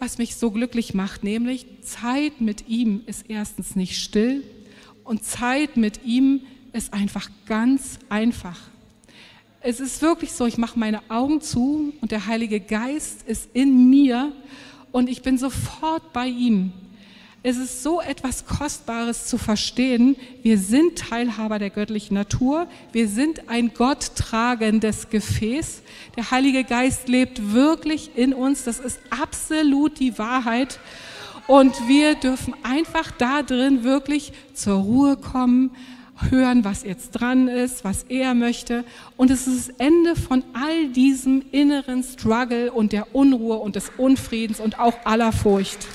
[0.00, 4.42] was mich so glücklich macht, nämlich Zeit mit ihm ist erstens nicht still
[5.04, 6.40] und Zeit mit ihm
[6.72, 8.69] ist einfach ganz einfach.
[9.62, 13.90] Es ist wirklich so, ich mache meine Augen zu und der Heilige Geist ist in
[13.90, 14.32] mir
[14.90, 16.72] und ich bin sofort bei ihm.
[17.42, 20.16] Es ist so etwas Kostbares zu verstehen.
[20.42, 22.68] Wir sind Teilhaber der göttlichen Natur.
[22.92, 25.82] Wir sind ein gotttragendes Gefäß.
[26.16, 28.64] Der Heilige Geist lebt wirklich in uns.
[28.64, 30.80] Das ist absolut die Wahrheit.
[31.46, 35.70] Und wir dürfen einfach da drin wirklich zur Ruhe kommen,
[36.28, 38.84] hören, was jetzt dran ist, was er möchte.
[39.16, 43.90] Und es ist das Ende von all diesem inneren Struggle und der Unruhe und des
[43.96, 45.86] Unfriedens und auch aller Furcht.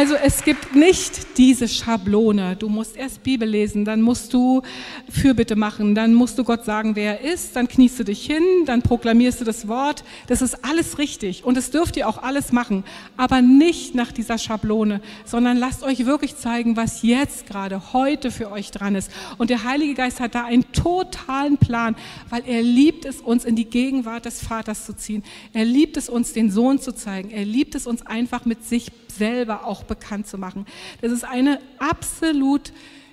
[0.00, 2.56] Also es gibt nicht diese Schablone.
[2.56, 4.62] Du musst erst Bibel lesen, dann musst du
[5.10, 8.42] Fürbitte machen, dann musst du Gott sagen, wer er ist, dann kniest du dich hin,
[8.64, 10.02] dann proklamierst du das Wort.
[10.26, 12.84] Das ist alles richtig und es dürft ihr auch alles machen,
[13.18, 18.50] aber nicht nach dieser Schablone, sondern lasst euch wirklich zeigen, was jetzt gerade heute für
[18.50, 19.10] euch dran ist.
[19.36, 21.94] Und der Heilige Geist hat da einen totalen Plan,
[22.30, 25.22] weil er liebt es, uns in die Gegenwart des Vaters zu ziehen.
[25.52, 27.28] Er liebt es, uns den Sohn zu zeigen.
[27.28, 30.66] Er liebt es, uns einfach mit sich selber auch bekannt zu machen.
[31.00, 32.72] Das ist eine absolut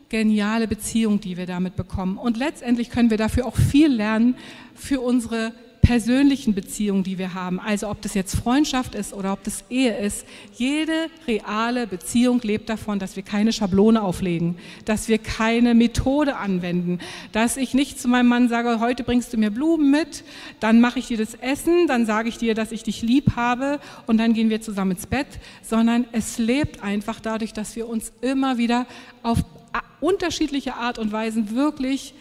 [0.10, 2.18] geniale Beziehung, die wir damit bekommen.
[2.18, 4.36] Und letztendlich können wir dafür auch viel lernen
[4.74, 5.54] für unsere
[5.88, 7.62] persönlichen Beziehungen, die wir haben.
[7.62, 10.26] Also ob das jetzt Freundschaft ist oder ob das Ehe ist.
[10.54, 17.00] Jede reale Beziehung lebt davon, dass wir keine Schablone auflegen, dass wir keine Methode anwenden,
[17.32, 20.26] dass ich nicht zu meinem Mann sage, heute bringst du mir Blumen mit,
[20.60, 23.80] dann mache ich dir das Essen, dann sage ich dir, dass ich dich lieb habe
[24.08, 25.28] und dann gehen wir zusammen ins Bett,
[25.62, 28.88] sondern es lebt einfach dadurch, dass wir uns immer wieder
[29.24, 29.38] auf
[30.02, 32.14] unterschiedliche Art und Weisen wirklich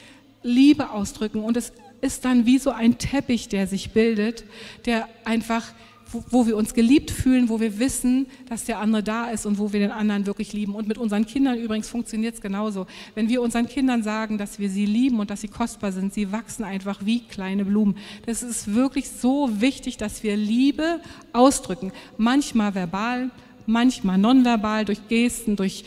[0.44, 4.44] Liebe ausdrücken und es ist dann wie so ein Teppich, der sich bildet,
[4.84, 5.64] der einfach,
[6.10, 9.58] wo, wo, wir uns geliebt fühlen, wo wir wissen, dass der andere da ist und
[9.58, 10.74] wo wir den anderen wirklich lieben.
[10.74, 12.86] Und mit unseren Kindern übrigens funktioniert es genauso.
[13.14, 16.30] Wenn wir unseren Kindern sagen, dass wir sie lieben und dass sie kostbar sind, sie
[16.32, 17.96] wachsen einfach wie kleine Blumen.
[18.26, 21.00] Das ist wirklich so wichtig, dass wir Liebe
[21.32, 21.92] ausdrücken.
[22.18, 23.30] Manchmal verbal,
[23.66, 25.84] manchmal nonverbal, durch Gesten, durch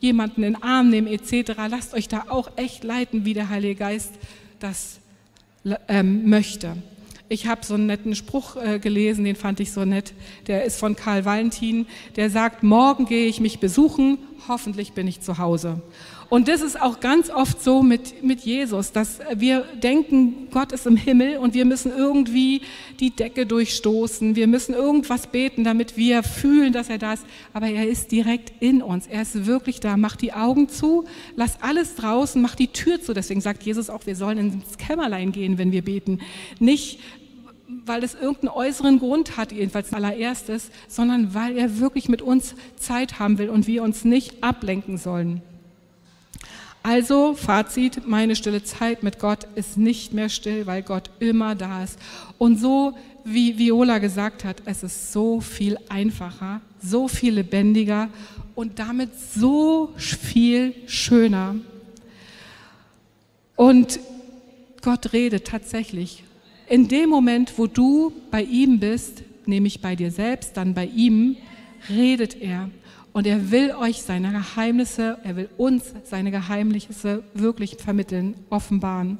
[0.00, 1.52] jemanden in den Arm nehmen etc.
[1.68, 4.14] Lasst euch da auch echt leiten, wie der Heilige Geist
[4.58, 5.00] das
[5.88, 6.76] ähm, möchte.
[7.28, 10.12] Ich habe so einen netten Spruch äh, gelesen, den fand ich so nett.
[10.48, 11.86] Der ist von Karl Valentin.
[12.16, 14.18] Der sagt, morgen gehe ich mich besuchen,
[14.48, 15.80] hoffentlich bin ich zu Hause.
[16.30, 20.86] Und das ist auch ganz oft so mit, mit Jesus, dass wir denken, Gott ist
[20.86, 22.62] im Himmel und wir müssen irgendwie
[23.00, 24.36] die Decke durchstoßen.
[24.36, 27.26] Wir müssen irgendwas beten, damit wir fühlen, dass er da ist.
[27.52, 29.08] Aber er ist direkt in uns.
[29.08, 29.96] Er ist wirklich da.
[29.96, 33.12] Mach die Augen zu, lass alles draußen, mach die Tür zu.
[33.12, 36.20] Deswegen sagt Jesus auch, wir sollen ins Kämmerlein gehen, wenn wir beten.
[36.60, 37.00] Nicht,
[37.86, 43.18] weil es irgendeinen äußeren Grund hat, jedenfalls allererstes, sondern weil er wirklich mit uns Zeit
[43.18, 45.42] haben will und wir uns nicht ablenken sollen.
[46.82, 51.84] Also, Fazit, meine stille Zeit mit Gott ist nicht mehr still, weil Gott immer da
[51.84, 51.98] ist.
[52.38, 58.08] Und so, wie Viola gesagt hat, es ist so viel einfacher, so viel lebendiger
[58.54, 61.56] und damit so viel schöner.
[63.56, 64.00] Und
[64.80, 66.24] Gott redet tatsächlich
[66.66, 71.36] In dem Moment, wo du bei ihm bist, nämlich bei dir selbst, dann bei ihm,
[71.90, 72.70] redet er.
[73.12, 79.18] Und er will euch seine Geheimnisse, er will uns seine Geheimnisse wirklich vermitteln, offenbaren.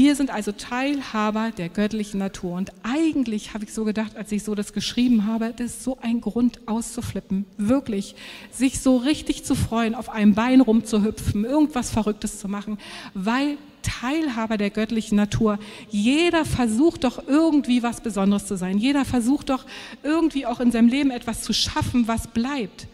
[0.00, 2.52] Wir sind also Teilhaber der göttlichen Natur.
[2.52, 5.98] Und eigentlich habe ich so gedacht, als ich so das geschrieben habe, das ist so
[6.00, 7.46] ein Grund auszuflippen.
[7.56, 8.14] Wirklich.
[8.52, 12.78] Sich so richtig zu freuen, auf einem Bein rumzuhüpfen, irgendwas Verrücktes zu machen,
[13.14, 15.58] weil Teilhaber der göttlichen Natur.
[15.90, 18.78] Jeder versucht doch irgendwie was Besonderes zu sein.
[18.78, 19.66] Jeder versucht doch
[20.04, 22.86] irgendwie auch in seinem Leben etwas zu schaffen, was bleibt.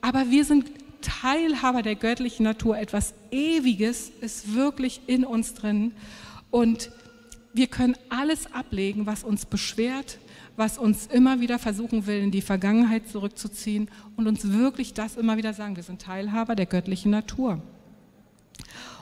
[0.00, 0.66] Aber wir sind
[1.00, 2.76] Teilhaber der göttlichen Natur.
[2.76, 5.92] Etwas Ewiges ist wirklich in uns drin.
[6.50, 6.90] Und
[7.52, 10.18] wir können alles ablegen, was uns beschwert,
[10.56, 15.36] was uns immer wieder versuchen will, in die Vergangenheit zurückzuziehen und uns wirklich das immer
[15.36, 17.60] wieder sagen, wir sind Teilhaber der göttlichen Natur.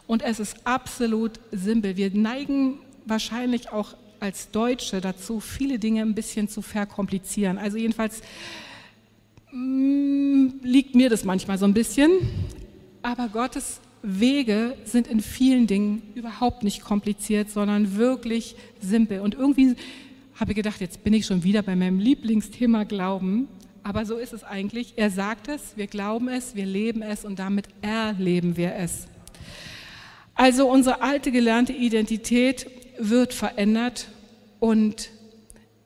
[0.06, 1.96] Und es ist absolut simpel.
[1.96, 7.58] Wir neigen wahrscheinlich auch als Deutsche dazu, viele Dinge ein bisschen zu verkomplizieren.
[7.58, 8.22] Also jedenfalls
[9.52, 12.10] mh, mm, liegt mir das manchmal so ein bisschen.
[13.02, 19.20] Aber Gottes Wege sind in vielen Dingen überhaupt nicht kompliziert, sondern wirklich simpel.
[19.20, 19.74] Und irgendwie
[20.36, 23.48] habe ich gedacht, jetzt bin ich schon wieder bei meinem Lieblingsthema Glauben.
[23.82, 24.94] Aber so ist es eigentlich.
[24.96, 29.06] Er sagt es, wir glauben es, wir leben es und damit erleben wir es.
[30.34, 34.08] Also unsere alte gelernte Identität wird verändert
[34.60, 35.10] und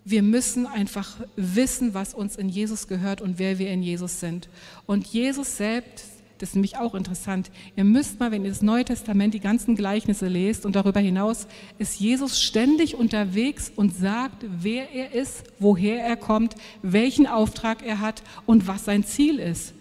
[0.04, 4.48] wir müssen einfach wissen, was uns in Jesus gehört und wer wir in Jesus sind.
[4.84, 7.52] Und Jesus selbst das ist nämlich auch interessant.
[7.76, 11.46] Ihr müsst mal, wenn ihr das Neue Testament, die ganzen Gleichnisse lest und darüber hinaus,
[11.78, 18.00] ist Jesus ständig unterwegs und sagt, wer er ist, woher er kommt, welchen Auftrag er
[18.00, 19.72] hat und was sein Ziel ist.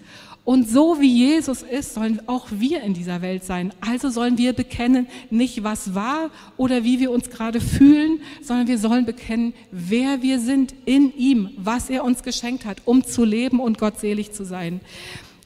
[0.44, 3.74] Und so wie Jesus ist, sollen auch wir in dieser Welt sein.
[3.82, 8.78] Also sollen wir bekennen, nicht was war oder wie wir uns gerade fühlen, sondern wir
[8.78, 13.60] sollen bekennen, wer wir sind in ihm, was er uns geschenkt hat, um zu leben
[13.60, 14.80] und gottselig zu sein.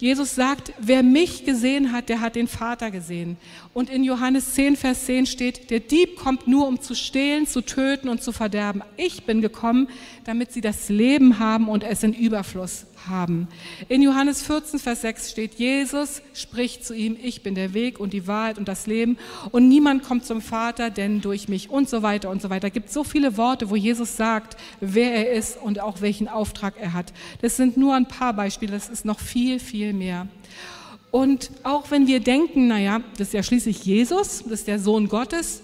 [0.06, 3.38] Jesus sagt, wer mich gesehen hat, der hat den Vater gesehen.
[3.74, 7.62] Und in Johannes 10, Vers 10 steht, der Dieb kommt nur, um zu stehlen, zu
[7.62, 8.84] töten und zu verderben.
[8.98, 9.90] Ich bin gekommen,
[10.24, 13.48] damit sie das Leben haben und es in Überfluss haben.
[13.90, 18.14] In Johannes 14, Vers 6 steht, Jesus spricht zu ihm, ich bin der Weg und
[18.14, 19.18] die Wahrheit und das Leben
[19.52, 22.68] und niemand kommt zum Vater, denn durch mich und so weiter und so weiter.
[22.68, 26.76] Es gibt so viele Worte, wo Jesus sagt, wer er ist und auch welchen Auftrag
[26.80, 27.14] er hat.
[27.42, 30.28] Das sind nur ein paar Beispiele, das ist noch viel, viel mehr.
[31.12, 35.08] Und auch wenn wir denken, naja, das ist ja schließlich Jesus, das ist der Sohn
[35.08, 35.62] Gottes,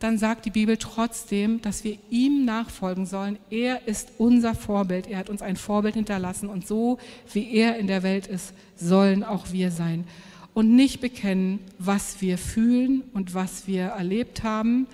[0.00, 3.38] dann sagt die Bibel trotzdem, dass wir ihm nachfolgen sollen.
[3.50, 5.06] Er ist unser Vorbild.
[5.06, 6.98] Er hat uns ein Vorbild hinterlassen und so
[7.32, 10.04] wie er in der Welt ist, sollen auch wir sein.
[10.52, 14.86] Und nicht bekennen, was wir fühlen und was wir erlebt haben,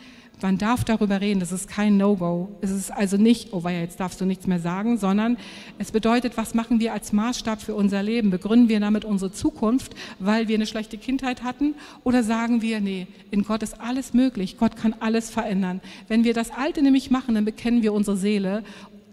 [0.42, 2.48] man darf darüber reden, das ist kein No-Go.
[2.60, 5.36] Es ist also nicht, oh weia, jetzt darfst du nichts mehr sagen, sondern
[5.78, 8.30] es bedeutet, was machen wir als Maßstab für unser Leben?
[8.30, 11.74] Begründen wir damit unsere Zukunft, weil wir eine schlechte Kindheit hatten?
[12.04, 15.80] Oder sagen wir, nee, in Gott ist alles möglich, Gott kann alles verändern.
[16.08, 18.64] Wenn wir das Alte nämlich machen, dann bekennen wir unsere Seele,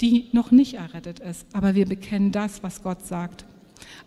[0.02, 3.46] die noch nicht errettet ist, aber wir bekennen das, was Gott sagt.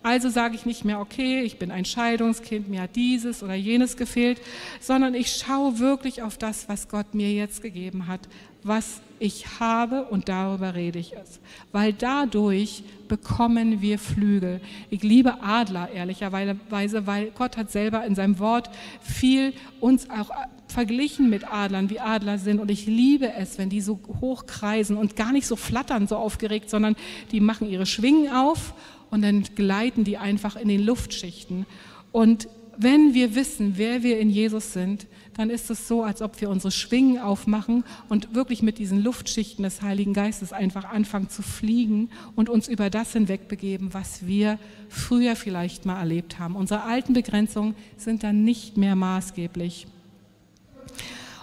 [0.03, 3.97] Also sage ich nicht mehr, okay, ich bin ein Scheidungskind, mir hat dieses oder jenes
[3.97, 4.41] gefehlt,
[4.79, 8.21] sondern ich schaue wirklich auf das, was Gott mir jetzt gegeben hat,
[8.63, 11.39] was ich habe und darüber rede ich es.
[11.71, 14.61] Weil dadurch bekommen wir Flügel.
[14.89, 18.69] Ich liebe Adler ehrlicherweise, weil Gott hat selber in seinem Wort
[19.01, 20.31] viel uns auch
[20.67, 22.59] verglichen mit Adlern, wie Adler sind.
[22.59, 26.15] Und ich liebe es, wenn die so hoch kreisen und gar nicht so flattern, so
[26.15, 26.95] aufgeregt, sondern
[27.31, 28.73] die machen ihre Schwingen auf
[29.11, 31.65] und dann gleiten die einfach in den Luftschichten.
[32.11, 32.47] Und
[32.77, 35.05] wenn wir wissen, wer wir in Jesus sind,
[35.37, 39.63] dann ist es so, als ob wir unsere Schwingen aufmachen und wirklich mit diesen Luftschichten
[39.63, 45.35] des Heiligen Geistes einfach anfangen zu fliegen und uns über das hinwegbegeben, was wir früher
[45.35, 46.55] vielleicht mal erlebt haben.
[46.55, 49.87] Unsere alten Begrenzungen sind dann nicht mehr maßgeblich.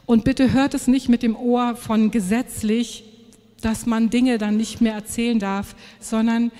[0.06, 3.04] Und bitte hört es nicht mit dem Ohr von gesetzlich,
[3.60, 6.50] dass man Dinge dann nicht mehr erzählen darf, sondern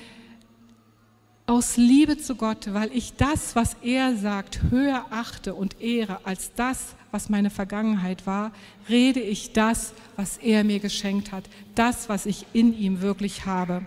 [1.49, 6.53] aus Liebe zu Gott, weil ich das, was er sagt, höher achte und ehre als
[6.53, 8.53] das, was meine Vergangenheit war,
[8.91, 13.87] rede ich das, was er mir geschenkt hat, das, was ich in ihm wirklich habe.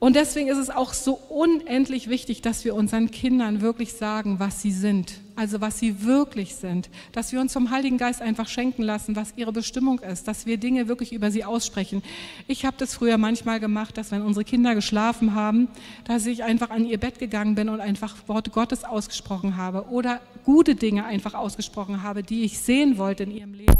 [0.00, 4.62] Und deswegen ist es auch so unendlich wichtig, dass wir unseren Kindern wirklich sagen, was
[4.62, 8.82] sie sind, also was sie wirklich sind, dass wir uns vom Heiligen Geist einfach schenken
[8.82, 12.02] lassen, was ihre Bestimmung ist, dass wir Dinge wirklich über sie aussprechen.
[12.48, 15.68] Ich habe das früher manchmal gemacht, dass wenn unsere Kinder geschlafen haben,
[16.04, 20.22] dass ich einfach an ihr Bett gegangen bin und einfach Worte Gottes ausgesprochen habe oder
[20.46, 23.76] gute Dinge einfach ausgesprochen habe, die ich sehen wollte in ihrem Leben.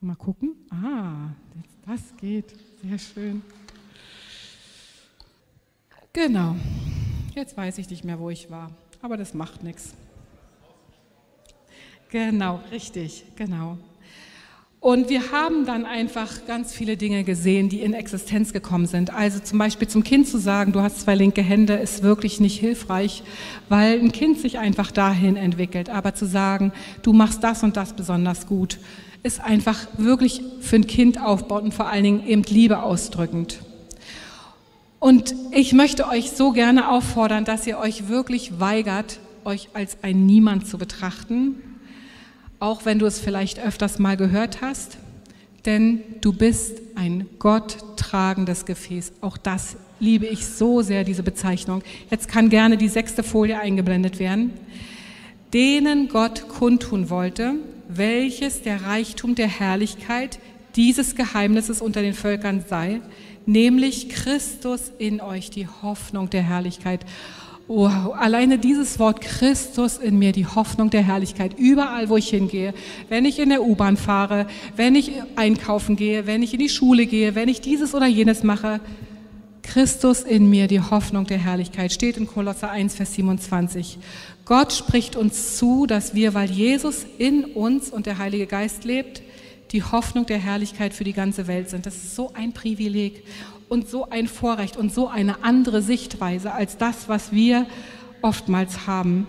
[0.00, 0.54] Mal gucken.
[0.70, 1.34] Ah,
[1.86, 2.54] das geht.
[2.82, 3.42] Sehr schön.
[6.12, 6.56] Genau.
[7.34, 8.70] Jetzt weiß ich nicht mehr, wo ich war.
[9.00, 9.94] Aber das macht nichts.
[12.10, 13.78] Genau, richtig, genau.
[14.80, 19.12] Und wir haben dann einfach ganz viele Dinge gesehen, die in Existenz gekommen sind.
[19.14, 22.58] Also zum Beispiel zum Kind zu sagen, du hast zwei linke Hände, ist wirklich nicht
[22.58, 23.22] hilfreich,
[23.68, 25.90] weil ein Kind sich einfach dahin entwickelt.
[25.90, 28.78] Aber zu sagen, du machst das und das besonders gut,
[29.22, 33.60] ist einfach wirklich für ein Kind aufbaut und vor allen Dingen eben Liebe ausdrückend.
[35.00, 40.26] Und ich möchte euch so gerne auffordern, dass ihr euch wirklich weigert, euch als ein
[40.26, 41.54] Niemand zu betrachten,
[42.58, 44.98] auch wenn du es vielleicht öfters mal gehört hast,
[45.64, 49.12] denn du bist ein gotttragendes Gefäß.
[49.22, 51.82] Auch das liebe ich so sehr, diese Bezeichnung.
[52.10, 54.52] Jetzt kann gerne die sechste Folie eingeblendet werden.
[55.54, 57.54] Denen Gott kundtun wollte,
[57.88, 60.38] welches der Reichtum der Herrlichkeit
[60.76, 63.00] dieses Geheimnisses unter den Völkern sei,
[63.50, 67.04] nämlich Christus in euch, die Hoffnung der Herrlichkeit.
[67.66, 72.74] Wow, alleine dieses Wort Christus in mir, die Hoffnung der Herrlichkeit, überall, wo ich hingehe,
[73.08, 77.06] wenn ich in der U-Bahn fahre, wenn ich einkaufen gehe, wenn ich in die Schule
[77.06, 78.80] gehe, wenn ich dieses oder jenes mache,
[79.62, 83.98] Christus in mir, die Hoffnung der Herrlichkeit, steht in Kolosser 1, Vers 27.
[84.44, 89.22] Gott spricht uns zu, dass wir, weil Jesus in uns und der Heilige Geist lebt,
[89.72, 91.86] die Hoffnung der Herrlichkeit für die ganze Welt sind.
[91.86, 93.24] Das ist so ein Privileg
[93.68, 97.66] und so ein Vorrecht und so eine andere Sichtweise als das, was wir
[98.20, 99.26] oftmals haben.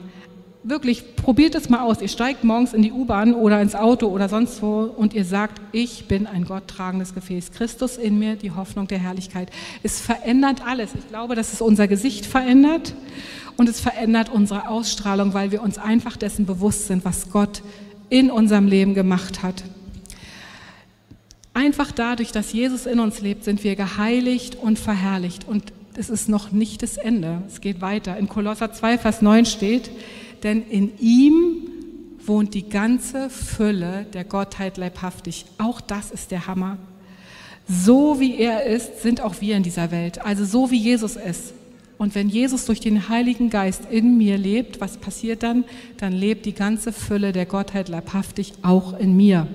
[0.63, 2.01] Wirklich, probiert es mal aus.
[2.01, 5.59] Ihr steigt morgens in die U-Bahn oder ins Auto oder sonst wo und ihr sagt,
[5.71, 7.51] ich bin ein gotttragendes Gefäß.
[7.51, 9.49] Christus in mir, die Hoffnung der Herrlichkeit.
[9.81, 10.93] Es verändert alles.
[10.93, 12.93] Ich glaube, dass es unser Gesicht verändert
[13.57, 17.63] und es verändert unsere Ausstrahlung, weil wir uns einfach dessen bewusst sind, was Gott
[18.09, 19.63] in unserem Leben gemacht hat.
[21.53, 25.47] Einfach dadurch, dass Jesus in uns lebt, sind wir geheiligt und verherrlicht.
[25.47, 27.43] Und es ist noch nicht das Ende.
[27.47, 28.17] Es geht weiter.
[28.17, 29.91] In Kolosser 2, Vers 9 steht,
[30.43, 31.67] denn in ihm
[32.25, 35.45] wohnt die ganze Fülle der Gottheit leibhaftig.
[35.57, 36.77] Auch das ist der Hammer.
[37.67, 40.23] So wie er ist, sind auch wir in dieser Welt.
[40.23, 41.53] Also so wie Jesus ist.
[41.97, 45.65] Und wenn Jesus durch den Heiligen Geist in mir lebt, was passiert dann?
[45.97, 49.47] Dann lebt die ganze Fülle der Gottheit leibhaftig auch in mir.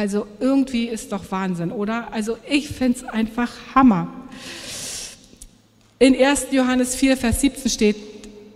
[0.00, 2.10] Also irgendwie ist doch Wahnsinn, oder?
[2.10, 4.08] Also ich finde es einfach Hammer.
[5.98, 6.46] In 1.
[6.52, 7.96] Johannes 4, Vers 17 steht,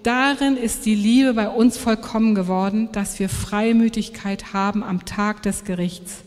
[0.04, 5.64] darin ist die Liebe bei uns vollkommen geworden, dass wir Freimütigkeit haben am Tag des
[5.64, 6.24] Gerichts.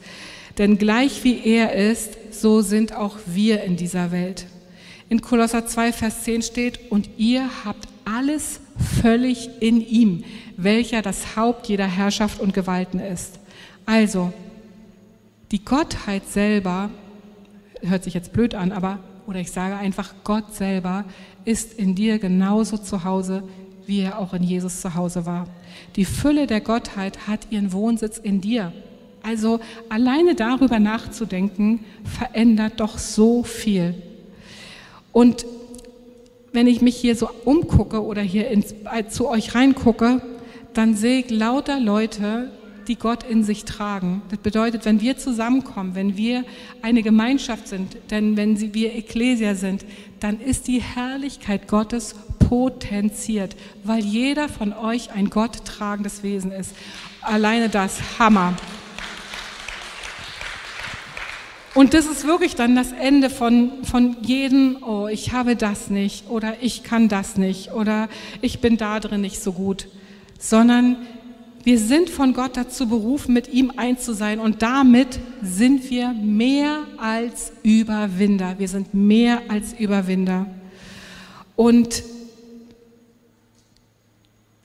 [0.59, 4.45] Denn gleich wie er ist, so sind auch wir in dieser Welt.
[5.09, 8.59] In Kolosser 2, Vers 10 steht, und ihr habt alles
[9.01, 10.23] völlig in ihm,
[10.57, 13.39] welcher das Haupt jeder Herrschaft und Gewalten ist.
[13.87, 14.31] Also,
[15.51, 16.89] die Gottheit selber,
[17.81, 21.05] hört sich jetzt blöd an, aber, oder ich sage einfach, Gott selber
[21.45, 23.43] ist in dir genauso zu Hause,
[23.85, 25.47] wie er auch in Jesus zu Hause war.
[25.95, 28.73] Die Fülle der Gottheit hat ihren Wohnsitz in dir.
[29.23, 33.95] Also alleine darüber nachzudenken, verändert doch so viel.
[35.11, 35.45] Und
[36.53, 40.21] wenn ich mich hier so umgucke oder hier ins, äh, zu euch reingucke,
[40.73, 42.51] dann sehe ich lauter Leute,
[42.87, 44.21] die Gott in sich tragen.
[44.29, 46.43] Das bedeutet, wenn wir zusammenkommen, wenn wir
[46.81, 49.85] eine Gemeinschaft sind, denn wenn wir Ekklesia sind,
[50.19, 56.73] dann ist die Herrlichkeit Gottes potenziert, weil jeder von euch ein gotttragendes Wesen ist.
[57.21, 58.53] Alleine das, Hammer.
[61.77, 66.27] Und das ist wirklich dann das Ende von, von jedem, oh, ich habe das nicht
[66.27, 68.09] oder ich kann das nicht oder
[68.41, 69.87] ich bin da drin nicht so gut,
[70.39, 70.95] sondern
[71.63, 76.13] wir sind von Gott dazu berufen, mit ihm eins zu sein und damit sind wir
[76.13, 78.55] mehr als Überwinder.
[78.57, 80.47] Wir sind mehr als Überwinder.
[81.55, 82.03] Und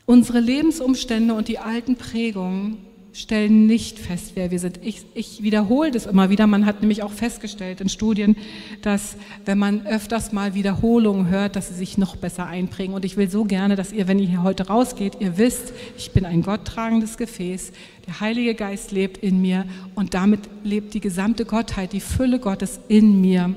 [0.06, 2.78] unsere Lebensumstände und die alten Prägungen
[3.12, 4.80] stellen nicht fest, wer wir sind.
[4.82, 6.46] Ich, ich, wiederhole das immer wieder.
[6.46, 8.36] Man hat nämlich auch festgestellt in Studien,
[8.80, 12.94] dass wenn man öfters mal Wiederholungen hört, dass sie sich noch besser einprägen.
[12.94, 16.12] Und ich will so gerne, dass ihr, wenn ihr hier heute rausgeht, ihr wisst, ich
[16.12, 17.72] bin ein gotttragendes Gefäß.
[18.06, 22.80] Der Heilige Geist lebt in mir und damit lebt die gesamte Gottheit, die Fülle Gottes
[22.88, 23.54] in mir.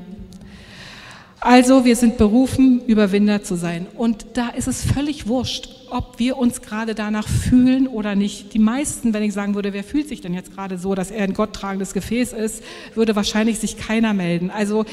[1.45, 3.85] Also wir sind berufen, Überwinder zu sein.
[3.95, 8.55] Und da ist es völlig wurscht, ob wir uns gerade danach fühlen oder nicht.
[8.55, 11.23] Die meisten, wenn ich sagen würde, wer fühlt sich denn jetzt gerade so, dass er
[11.23, 12.63] ein gotttragendes Gefäß ist,
[12.95, 14.49] würde wahrscheinlich sich keiner melden.
[14.49, 14.85] Also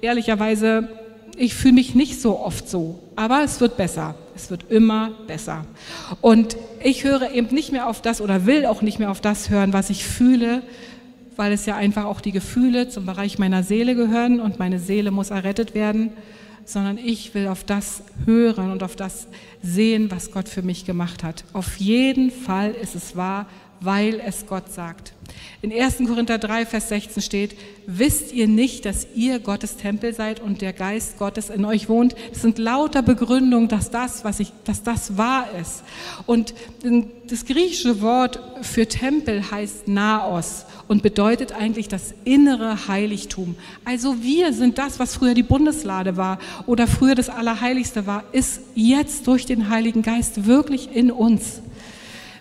[0.00, 0.88] ehrlicherweise,
[1.36, 4.14] ich fühle mich nicht so oft so, aber es wird besser.
[4.36, 5.64] Es wird immer besser.
[6.20, 9.50] Und ich höre eben nicht mehr auf das oder will auch nicht mehr auf das
[9.50, 10.62] hören, was ich fühle,
[11.36, 15.10] weil es ja einfach auch die Gefühle zum Bereich meiner Seele gehören und meine Seele
[15.10, 16.10] muss errettet werden,
[16.64, 19.28] sondern ich will auf das hören und auf das
[19.62, 21.44] sehen, was Gott für mich gemacht hat.
[21.52, 23.46] Auf jeden Fall ist es wahr,
[23.80, 25.12] weil es Gott sagt.
[25.60, 25.98] In 1.
[26.06, 27.56] Korinther 3, Vers 16 steht,
[27.86, 32.14] wisst ihr nicht, dass ihr Gottes Tempel seid und der Geist Gottes in euch wohnt?
[32.32, 35.82] Es sind lauter Begründungen, dass das, was ich, dass das wahr ist.
[36.26, 36.54] Und
[37.28, 43.56] das griechische Wort für Tempel heißt Naos und bedeutet eigentlich das innere Heiligtum.
[43.84, 48.60] Also wir sind das, was früher die Bundeslade war oder früher das Allerheiligste war, ist
[48.74, 51.60] jetzt durch den Heiligen Geist wirklich in uns.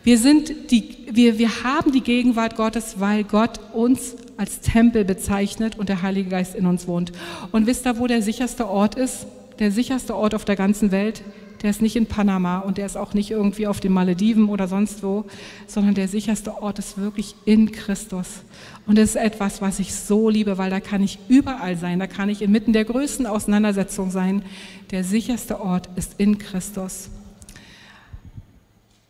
[0.04, 5.80] Wir, sind die, wir, wir haben die Gegenwart Gottes, weil Gott uns als Tempel bezeichnet
[5.80, 7.12] und der Heilige Geist in uns wohnt.
[7.52, 9.26] Und wisst ihr, wo der sicherste Ort ist?
[9.58, 11.24] Der sicherste Ort auf der ganzen Welt?
[11.66, 14.68] Der ist nicht in Panama und der ist auch nicht irgendwie auf den Malediven oder
[14.68, 15.26] sonst wo,
[15.66, 18.44] sondern der sicherste Ort ist wirklich in Christus.
[18.86, 22.06] Und das ist etwas, was ich so liebe, weil da kann ich überall sein, da
[22.06, 24.44] kann ich inmitten der größten Auseinandersetzung sein.
[24.92, 27.10] Der sicherste Ort ist in Christus.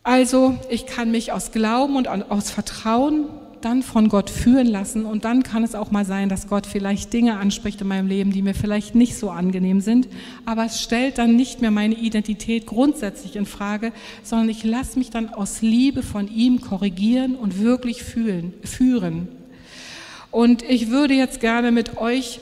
[0.01, 3.25] Also ich kann mich aus Glauben und aus Vertrauen
[3.65, 7.11] dann von Gott führen lassen und dann kann es auch mal sein, dass Gott vielleicht
[7.11, 10.07] Dinge anspricht in meinem Leben, die mir vielleicht nicht so angenehm sind,
[10.45, 13.91] aber es stellt dann nicht mehr meine Identität grundsätzlich in Frage,
[14.21, 19.29] sondern ich lasse mich dann aus Liebe von ihm korrigieren und wirklich fühlen, führen.
[20.29, 22.41] Und ich würde jetzt gerne mit euch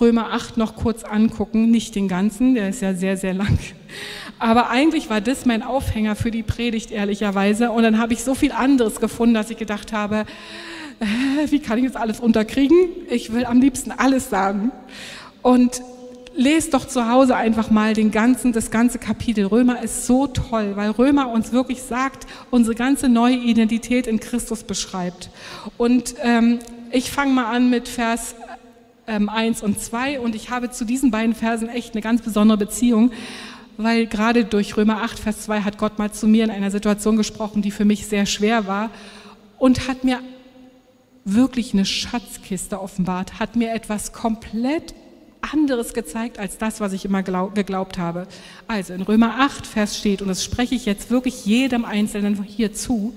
[0.00, 3.58] Römer 8 noch kurz angucken, nicht den ganzen, der ist ja sehr, sehr lang.
[4.38, 7.70] Aber eigentlich war das mein Aufhänger für die Predigt, ehrlicherweise.
[7.70, 10.24] Und dann habe ich so viel anderes gefunden, dass ich gedacht habe,
[11.00, 12.76] äh, wie kann ich das alles unterkriegen?
[13.10, 14.72] Ich will am liebsten alles sagen.
[15.42, 15.82] Und
[16.34, 19.44] lest doch zu Hause einfach mal den ganzen, das ganze Kapitel.
[19.46, 24.62] Römer ist so toll, weil Römer uns wirklich sagt, unsere ganze neue Identität in Christus
[24.62, 25.30] beschreibt.
[25.76, 28.34] Und ähm, ich fange mal an mit Vers
[29.06, 32.58] ähm, 1 und 2 und ich habe zu diesen beiden Versen echt eine ganz besondere
[32.58, 33.12] Beziehung,
[33.76, 37.16] weil gerade durch Römer 8, Vers 2 hat Gott mal zu mir in einer Situation
[37.16, 38.90] gesprochen, die für mich sehr schwer war
[39.58, 40.20] und hat mir
[41.24, 44.94] wirklich eine Schatzkiste offenbart, hat mir etwas komplett
[45.40, 48.26] anderes gezeigt als das, was ich immer glaub, geglaubt habe.
[48.68, 52.72] Also in Römer 8, Vers steht, und das spreche ich jetzt wirklich jedem Einzelnen hier
[52.72, 53.14] zu,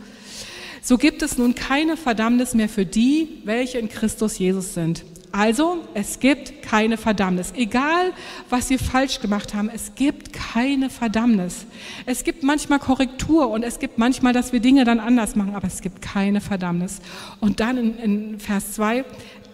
[0.82, 5.04] so gibt es nun keine Verdammnis mehr für die, welche in Christus Jesus sind.
[5.38, 7.52] Also, es gibt keine Verdammnis.
[7.58, 8.14] Egal,
[8.50, 11.66] was wir falsch gemacht haben, es gibt keine Verdammnis.
[12.06, 15.68] Es gibt manchmal Korrektur und es gibt manchmal, dass wir Dinge dann anders machen, aber
[15.68, 17.02] es gibt keine Verdammnis.
[17.42, 19.04] Und dann in, in Vers 2,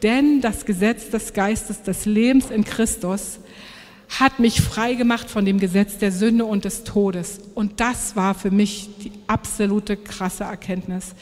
[0.03, 3.39] denn das Gesetz des Geistes des Lebens in Christus
[4.19, 7.39] hat mich frei gemacht von dem Gesetz der Sünde und des Todes.
[7.55, 11.15] Und das war für mich die absolute krasse Erkenntnis.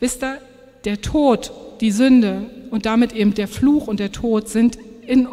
[0.00, 0.40] Wisst ihr,
[0.86, 5.28] der Tod, die Sünde und damit eben der Fluch und der Tod sind in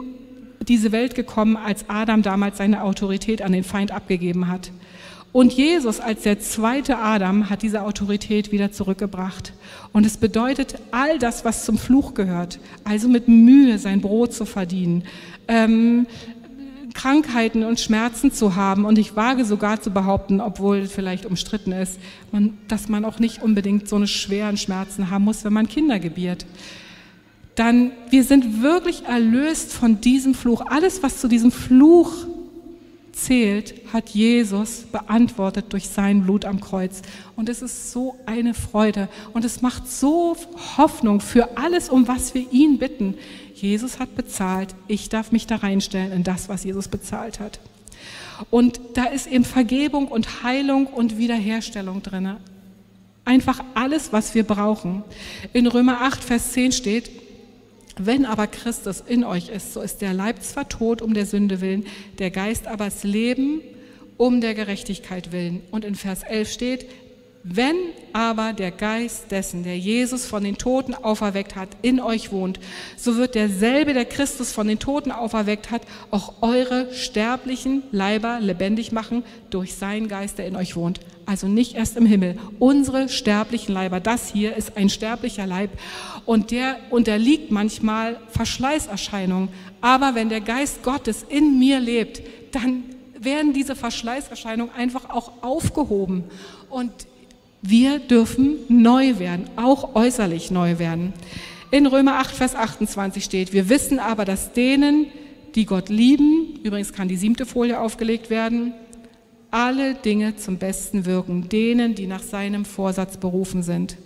[0.67, 4.71] diese Welt gekommen, als Adam damals seine Autorität an den Feind abgegeben hat.
[5.31, 9.51] Und Jesus als der zweite Adam hat diese Autorität wieder zurückgebracht.
[9.91, 14.45] Und es bedeutet all das, was zum Fluch gehört, also mit Mühe sein Brot zu
[14.45, 15.03] verdienen,
[15.49, 16.07] ähm,
[16.95, 18.85] Krankheiten und Schmerzen zu haben.
[18.85, 21.99] Und ich wage sogar zu behaupten, obwohl vielleicht umstritten ist,
[22.31, 25.99] man, dass man auch nicht unbedingt so eine schweren Schmerzen haben muss, wenn man Kinder
[25.99, 26.47] gebiert.
[27.53, 30.63] Dann, wir sind wirklich erlöst von diesem Fluch.
[30.65, 32.11] Alles, was zu diesem Fluch
[33.11, 37.01] zählt, hat Jesus beantwortet durch sein Blut am Kreuz.
[37.35, 40.35] Und es ist so eine Freude und es macht so
[40.77, 43.15] Hoffnung für alles, um was wir ihn bitten.
[43.55, 47.59] Jesus hat bezahlt, ich darf mich da reinstellen in das, was Jesus bezahlt hat.
[48.49, 52.35] Und da ist eben Vergebung und Heilung und Wiederherstellung drin.
[53.23, 55.03] Einfach alles, was wir brauchen.
[55.53, 57.09] In Römer 8, Vers 10 steht,
[57.97, 61.61] wenn aber Christus in euch ist, so ist der Leib zwar tot um der Sünde
[61.61, 61.85] willen,
[62.19, 63.61] der Geist aber das Leben
[64.17, 65.61] um der Gerechtigkeit willen.
[65.71, 66.85] Und in Vers 11 steht,
[67.47, 67.75] wenn
[68.11, 72.59] aber der Geist dessen, der Jesus von den Toten auferweckt hat, in euch wohnt,
[72.97, 78.91] so wird derselbe, der Christus von den Toten auferweckt hat, auch eure sterblichen Leiber lebendig
[78.91, 81.01] machen durch seinen Geist, der in euch wohnt.
[81.27, 82.39] Also nicht erst im Himmel.
[82.57, 85.69] Unsere sterblichen Leiber, das hier ist ein sterblicher Leib
[86.25, 89.49] und der unterliegt manchmal Verschleißerscheinungen.
[89.81, 92.85] Aber wenn der Geist Gottes in mir lebt, dann
[93.19, 96.23] werden diese Verschleißerscheinungen einfach auch aufgehoben.
[96.69, 96.91] Und
[97.67, 101.13] wir dürfen neu werden, auch äußerlich neu werden.
[101.71, 105.07] In Römer 8, Vers 28 steht, wir wissen aber, dass denen,
[105.55, 108.73] die Gott lieben, übrigens kann die siebte Folie aufgelegt werden,
[109.51, 113.97] alle Dinge zum Besten wirken, denen, die nach seinem Vorsatz berufen sind.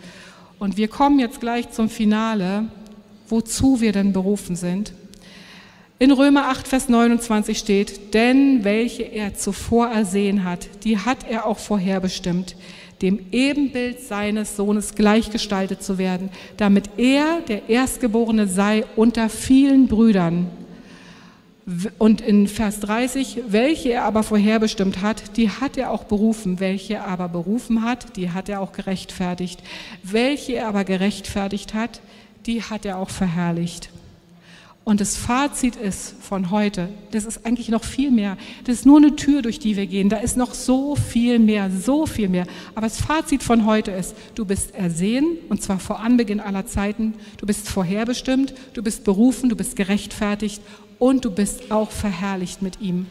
[0.60, 2.66] Und wir kommen jetzt gleich zum Finale,
[3.28, 4.93] wozu wir denn berufen sind.
[5.97, 11.45] In Römer 8, Vers 29 steht, denn welche er zuvor ersehen hat, die hat er
[11.45, 12.55] auch vorherbestimmt,
[13.02, 20.47] dem Ebenbild seines Sohnes gleichgestaltet zu werden, damit er der Erstgeborene sei unter vielen Brüdern.
[22.00, 26.60] Und in Vers 30, welche er aber vorherbestimmt hat, die hat er auch berufen.
[26.60, 29.62] Welche er aber berufen hat, die hat er auch gerechtfertigt.
[30.02, 32.02] Welche er aber gerechtfertigt hat,
[32.47, 33.91] die hat er auch verherrlicht.
[34.90, 38.40] Und das Fazit ist von heute, das ist eigentlich noch viel mehr.
[38.64, 40.10] Das ist nur eine Tür, durch die wir gehen.
[40.10, 42.48] Da ist noch so viel mehr, so viel mehr.
[42.74, 47.14] Aber das Fazit von heute ist, du bist ersehen, und zwar vor Anbeginn aller Zeiten.
[47.38, 50.60] Du bist vorherbestimmt, du bist berufen, du bist gerechtfertigt
[50.98, 53.06] und du bist auch verherrlicht mit ihm.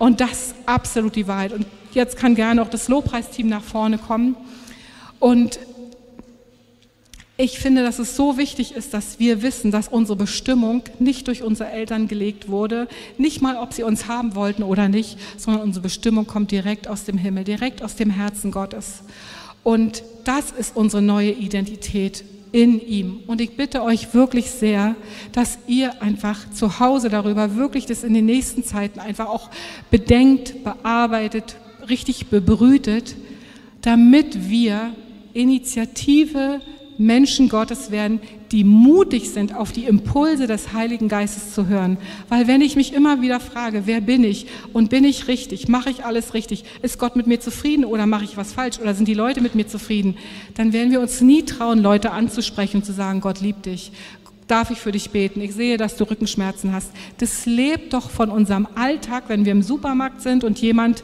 [0.00, 1.52] Und das ist absolut die Wahrheit.
[1.52, 4.34] Und jetzt kann gerne auch das Lobpreisteam nach vorne kommen.
[5.20, 5.60] Und
[7.40, 11.42] ich finde, dass es so wichtig ist, dass wir wissen, dass unsere Bestimmung nicht durch
[11.42, 12.86] unsere Eltern gelegt wurde,
[13.16, 17.04] nicht mal, ob sie uns haben wollten oder nicht, sondern unsere Bestimmung kommt direkt aus
[17.04, 19.02] dem Himmel, direkt aus dem Herzen Gottes.
[19.62, 23.20] Und das ist unsere neue Identität in ihm.
[23.26, 24.94] Und ich bitte euch wirklich sehr,
[25.32, 29.50] dass ihr einfach zu Hause darüber wirklich das in den nächsten Zeiten einfach auch
[29.90, 31.56] bedenkt, bearbeitet,
[31.88, 33.16] richtig bebrütet,
[33.80, 34.94] damit wir
[35.32, 36.60] Initiative
[37.00, 38.20] Menschen Gottes werden,
[38.52, 41.96] die mutig sind, auf die Impulse des Heiligen Geistes zu hören.
[42.28, 45.88] Weil wenn ich mich immer wieder frage, wer bin ich und bin ich richtig, mache
[45.88, 49.08] ich alles richtig, ist Gott mit mir zufrieden oder mache ich was falsch oder sind
[49.08, 50.18] die Leute mit mir zufrieden,
[50.54, 53.92] dann werden wir uns nie trauen, Leute anzusprechen und zu sagen, Gott liebt dich.
[54.46, 55.40] Darf ich für dich beten?
[55.40, 56.90] Ich sehe, dass du Rückenschmerzen hast.
[57.16, 61.02] Das lebt doch von unserem Alltag, wenn wir im Supermarkt sind und jemand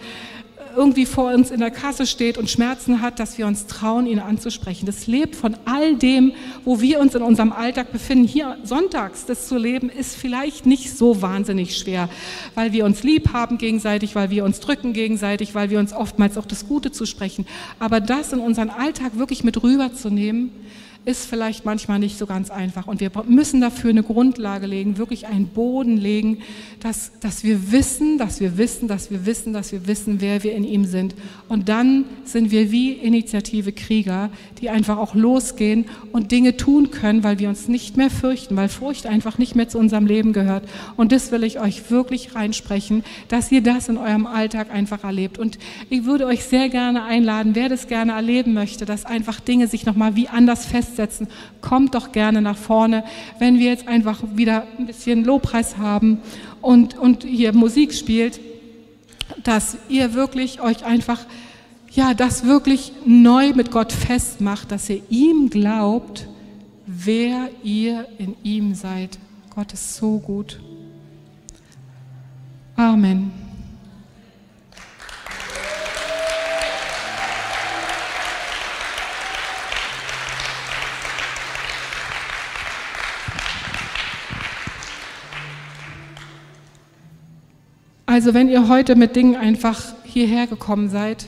[0.76, 4.18] irgendwie vor uns in der Kasse steht und Schmerzen hat, dass wir uns trauen, ihn
[4.18, 4.86] anzusprechen.
[4.86, 6.32] Das lebt von all dem,
[6.64, 8.28] wo wir uns in unserem Alltag befinden.
[8.28, 12.08] Hier sonntags das zu leben, ist vielleicht nicht so wahnsinnig schwer,
[12.54, 16.36] weil wir uns lieb haben gegenseitig, weil wir uns drücken gegenseitig, weil wir uns oftmals
[16.36, 17.46] auch das Gute zusprechen.
[17.78, 20.50] Aber das in unseren Alltag wirklich mit rüberzunehmen,
[21.06, 22.88] ist vielleicht manchmal nicht so ganz einfach.
[22.88, 26.38] Und wir müssen dafür eine Grundlage legen, wirklich einen Boden legen,
[26.80, 30.52] dass, dass wir wissen, dass wir wissen, dass wir wissen, dass wir wissen, wer wir
[30.52, 31.14] in ihm sind.
[31.48, 34.30] Und dann sind wir wie Initiative Krieger,
[34.60, 38.68] die einfach auch losgehen und Dinge tun können, weil wir uns nicht mehr fürchten, weil
[38.68, 40.64] Furcht einfach nicht mehr zu unserem Leben gehört.
[40.96, 45.38] Und das will ich euch wirklich reinsprechen, dass ihr das in eurem Alltag einfach erlebt.
[45.38, 45.56] Und
[45.88, 49.86] ich würde euch sehr gerne einladen, wer das gerne erleben möchte, dass einfach Dinge sich
[49.86, 51.28] nochmal wie anders festsetzen festsetzen,
[51.60, 53.04] kommt doch gerne nach vorne,
[53.38, 56.18] wenn wir jetzt einfach wieder ein bisschen Lobpreis haben
[56.60, 58.40] und, und hier Musik spielt,
[59.44, 61.20] dass ihr wirklich euch einfach,
[61.92, 66.28] ja, das wirklich neu mit Gott festmacht, dass ihr ihm glaubt,
[66.86, 69.18] wer ihr in ihm seid.
[69.54, 70.60] Gott ist so gut.
[72.76, 73.45] Amen.
[88.16, 91.26] Also wenn ihr heute mit Dingen einfach hierher gekommen seid,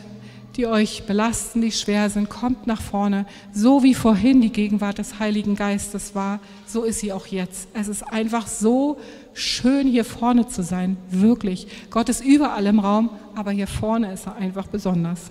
[0.56, 3.26] die euch belasten, die schwer sind, kommt nach vorne.
[3.52, 7.68] So wie vorhin die Gegenwart des Heiligen Geistes war, so ist sie auch jetzt.
[7.74, 8.96] Es ist einfach so
[9.34, 11.66] schön, hier vorne zu sein, wirklich.
[11.90, 15.30] Gott ist überall im Raum, aber hier vorne ist er einfach besonders.